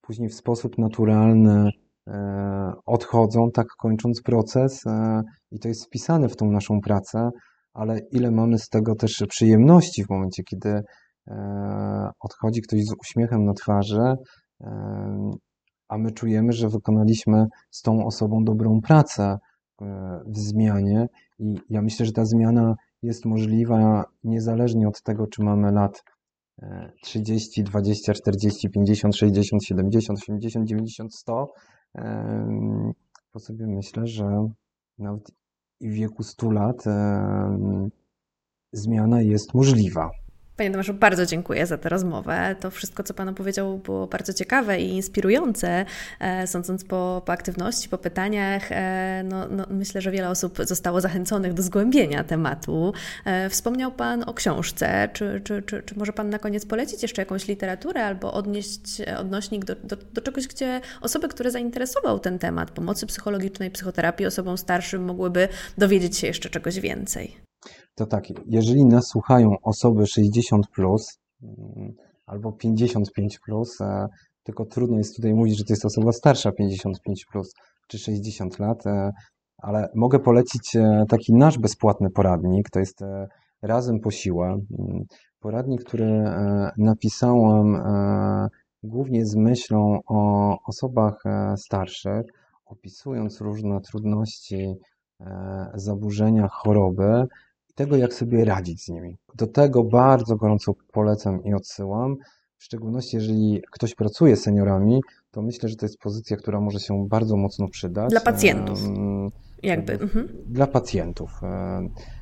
[0.00, 1.70] później w sposób naturalny
[2.06, 7.30] e, odchodzą, tak kończąc proces e, i to jest wpisane w tą naszą pracę,
[7.74, 10.82] ale ile mamy z tego też przyjemności w momencie, kiedy
[11.26, 14.14] e, odchodzi ktoś z uśmiechem na twarzy,
[15.88, 19.38] a my czujemy, że wykonaliśmy z tą osobą dobrą pracę,
[20.26, 21.08] w zmianie
[21.38, 26.04] i ja myślę, że ta zmiana jest możliwa niezależnie od tego, czy mamy lat
[27.02, 31.46] 30, 20, 40, 50, 60, 70, 80, 90, 100.
[33.32, 34.48] Po sobie myślę, że
[34.98, 35.30] nawet
[35.80, 36.84] i w wieku 100 lat
[38.72, 40.10] zmiana jest możliwa.
[40.58, 42.56] Panie Tomaszu, bardzo dziękuję za tę rozmowę.
[42.60, 45.84] To wszystko, co Pan opowiedział, było bardzo ciekawe i inspirujące.
[46.20, 51.00] E, sądząc po, po aktywności, po pytaniach, e, no, no, myślę, że wiele osób zostało
[51.00, 52.92] zachęconych do zgłębienia tematu.
[53.24, 55.08] E, wspomniał Pan o książce.
[55.12, 59.64] Czy, czy, czy, czy może Pan na koniec polecić jeszcze jakąś literaturę albo odnieść odnośnik
[59.64, 65.04] do, do, do czegoś, gdzie osoby, które zainteresował ten temat pomocy psychologicznej, psychoterapii osobom starszym,
[65.04, 65.48] mogłyby
[65.78, 67.48] dowiedzieć się jeszcze czegoś więcej?
[67.98, 71.92] To tak, jeżeli nas słuchają osoby 60 plus mm,
[72.26, 74.06] albo 55 plus, e,
[74.42, 77.54] tylko trudno jest tutaj mówić, że to jest osoba starsza 55 plus
[77.88, 79.10] czy 60 lat, e,
[79.58, 83.00] ale mogę polecić e, taki nasz bezpłatny poradnik, to jest
[83.62, 84.46] Razem po siłę.
[84.46, 85.04] Mm,
[85.40, 86.24] poradnik, który
[86.76, 87.82] napisałam
[88.82, 91.22] głównie z myślą o osobach
[91.56, 92.26] starszych,
[92.66, 94.74] opisując różne trudności,
[95.74, 97.26] zaburzenia, choroby,
[97.78, 99.16] tego, jak sobie radzić z nimi.
[99.34, 102.16] Do tego bardzo gorąco polecam i odsyłam.
[102.56, 105.00] W szczególności, jeżeli ktoś pracuje z seniorami,
[105.30, 108.10] to myślę, że to jest pozycja, która może się bardzo mocno przydać.
[108.10, 108.78] Dla pacjentów.
[109.62, 109.92] Jakby.
[109.92, 110.28] Mhm.
[110.46, 111.30] Dla pacjentów.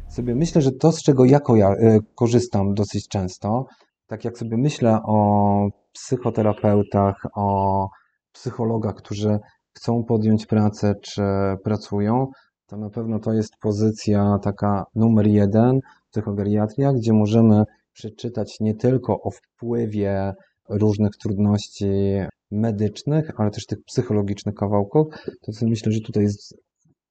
[0.09, 1.40] Sobie myślę, że to, z czego ja
[2.14, 3.66] korzystam dosyć często,
[4.07, 7.88] tak jak sobie myślę o psychoterapeutach, o
[8.32, 9.38] psychologach, którzy
[9.72, 11.22] chcą podjąć pracę czy
[11.64, 12.26] pracują,
[12.66, 19.20] to na pewno to jest pozycja taka numer jeden, psychogeriatria, gdzie możemy przeczytać nie tylko
[19.22, 20.32] o wpływie
[20.68, 21.86] różnych trudności
[22.50, 25.06] medycznych, ale też tych psychologicznych kawałków,
[25.42, 26.54] to myślę, że tutaj jest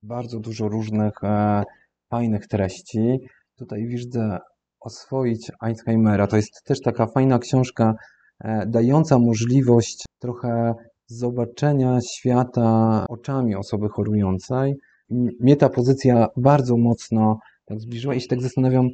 [0.03, 1.63] bardzo dużo różnych e,
[2.09, 3.19] fajnych treści.
[3.57, 4.37] Tutaj widzę
[4.79, 6.27] oswoić Alzheimera.
[6.27, 7.93] To jest też taka fajna książka,
[8.43, 10.73] e, dająca możliwość trochę
[11.07, 14.75] zobaczenia świata oczami osoby chorującej.
[15.09, 18.89] Mnie ta pozycja bardzo mocno tak zbliżyła i się tak zastanawiam,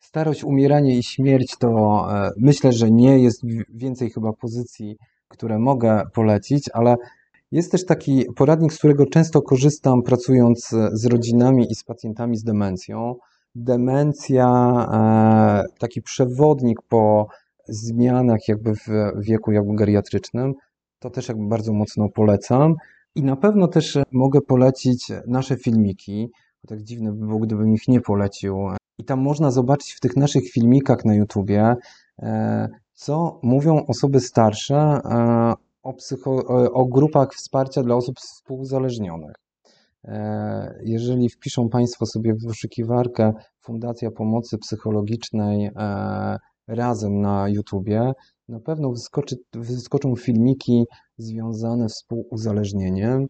[0.00, 1.68] starość, umieranie i śmierć to
[2.10, 4.96] e, myślę, że nie jest więcej chyba pozycji,
[5.28, 6.96] które mogę polecić, ale
[7.52, 12.42] jest też taki poradnik, z którego często korzystam pracując z rodzinami i z pacjentami z
[12.44, 13.14] demencją.
[13.54, 14.46] Demencja,
[14.92, 17.26] e, taki przewodnik po
[17.68, 18.88] zmianach jakby w
[19.20, 20.54] wieku jakby geriatrycznym,
[20.98, 22.74] to też jakby bardzo mocno polecam.
[23.14, 26.30] I na pewno też mogę polecić nasze filmiki,
[26.68, 28.68] tak dziwne by było, gdybym ich nie polecił.
[28.98, 31.74] I tam można zobaczyć w tych naszych filmikach na YouTubie,
[32.18, 35.52] e, co mówią osoby starsze e,
[35.82, 36.36] o, psycho,
[36.72, 39.34] o grupach wsparcia dla osób współzależnionych.
[40.04, 45.70] E, jeżeli wpiszą Państwo sobie w wyszukiwarkę Fundacja Pomocy Psychologicznej
[46.68, 48.12] razem na YouTubie,
[48.52, 50.84] na pewno wyskoczy, wyskoczą filmiki
[51.18, 53.26] związane z współuzależnieniem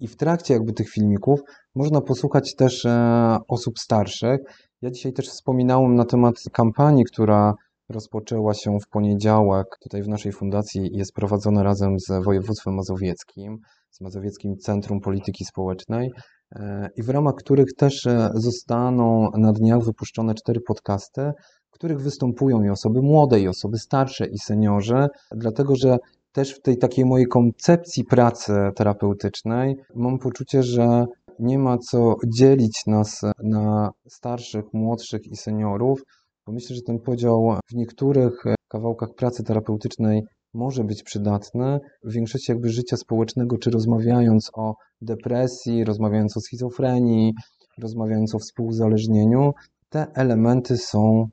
[0.00, 1.40] i w trakcie jakby tych filmików
[1.74, 4.40] można posłuchać też e, osób starszych.
[4.82, 7.54] Ja dzisiaj też wspominałem na temat kampanii, która
[7.88, 13.58] rozpoczęła się w poniedziałek tutaj w naszej fundacji jest prowadzona razem z województwem mazowieckim,
[13.90, 16.10] z Mazowieckim Centrum Polityki Społecznej
[16.56, 21.32] e, i w ramach których też e, zostaną na dniach wypuszczone cztery podcasty,
[21.72, 25.98] w których występują i osoby młode, i osoby starsze, i seniorzy, dlatego że
[26.32, 31.06] też w tej takiej mojej koncepcji pracy terapeutycznej mam poczucie, że
[31.38, 36.02] nie ma co dzielić nas na starszych, młodszych i seniorów,
[36.46, 40.22] bo myślę, że ten podział w niektórych kawałkach pracy terapeutycznej
[40.54, 41.78] może być przydatny.
[42.04, 47.32] W większości jakby życia społecznego, czy rozmawiając o depresji, rozmawiając o schizofrenii,
[47.78, 49.52] rozmawiając o współuzależnieniu,
[49.88, 51.28] te elementy są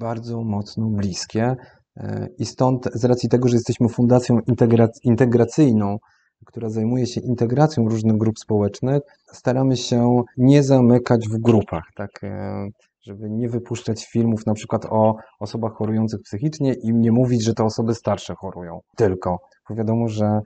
[0.00, 1.54] bardzo mocno bliskie.
[1.96, 4.38] E, I stąd, z racji tego, że jesteśmy fundacją
[5.04, 5.96] integracyjną,
[6.46, 12.68] która zajmuje się integracją różnych grup społecznych, staramy się nie zamykać w grupach, tak, e,
[13.06, 17.64] żeby nie wypuszczać filmów na przykład o osobach chorujących psychicznie i nie mówić, że to
[17.64, 19.38] osoby starsze chorują tylko.
[19.68, 20.40] Bo wiadomo, że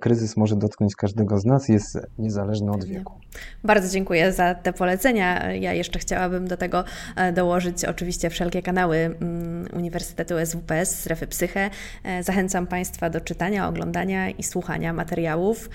[0.00, 3.20] kryzys może dotknąć każdego z nas, jest niezależny od wieku.
[3.64, 5.52] Bardzo dziękuję za te polecenia.
[5.52, 6.84] Ja jeszcze chciałabym do tego
[7.16, 11.70] e, dołożyć oczywiście wszelkie kanały mm, Uniwersytetu SWPS, strefy Psyche.
[12.04, 15.70] E, zachęcam Państwa do czytania, oglądania i słuchania materiałów.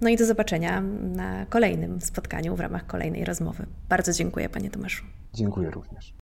[0.00, 3.66] No i do zobaczenia na kolejnym spotkaniu w ramach kolejnej rozmowy.
[3.88, 5.04] Bardzo dziękuję Panie Tomaszu.
[5.34, 6.21] Dziękuję również.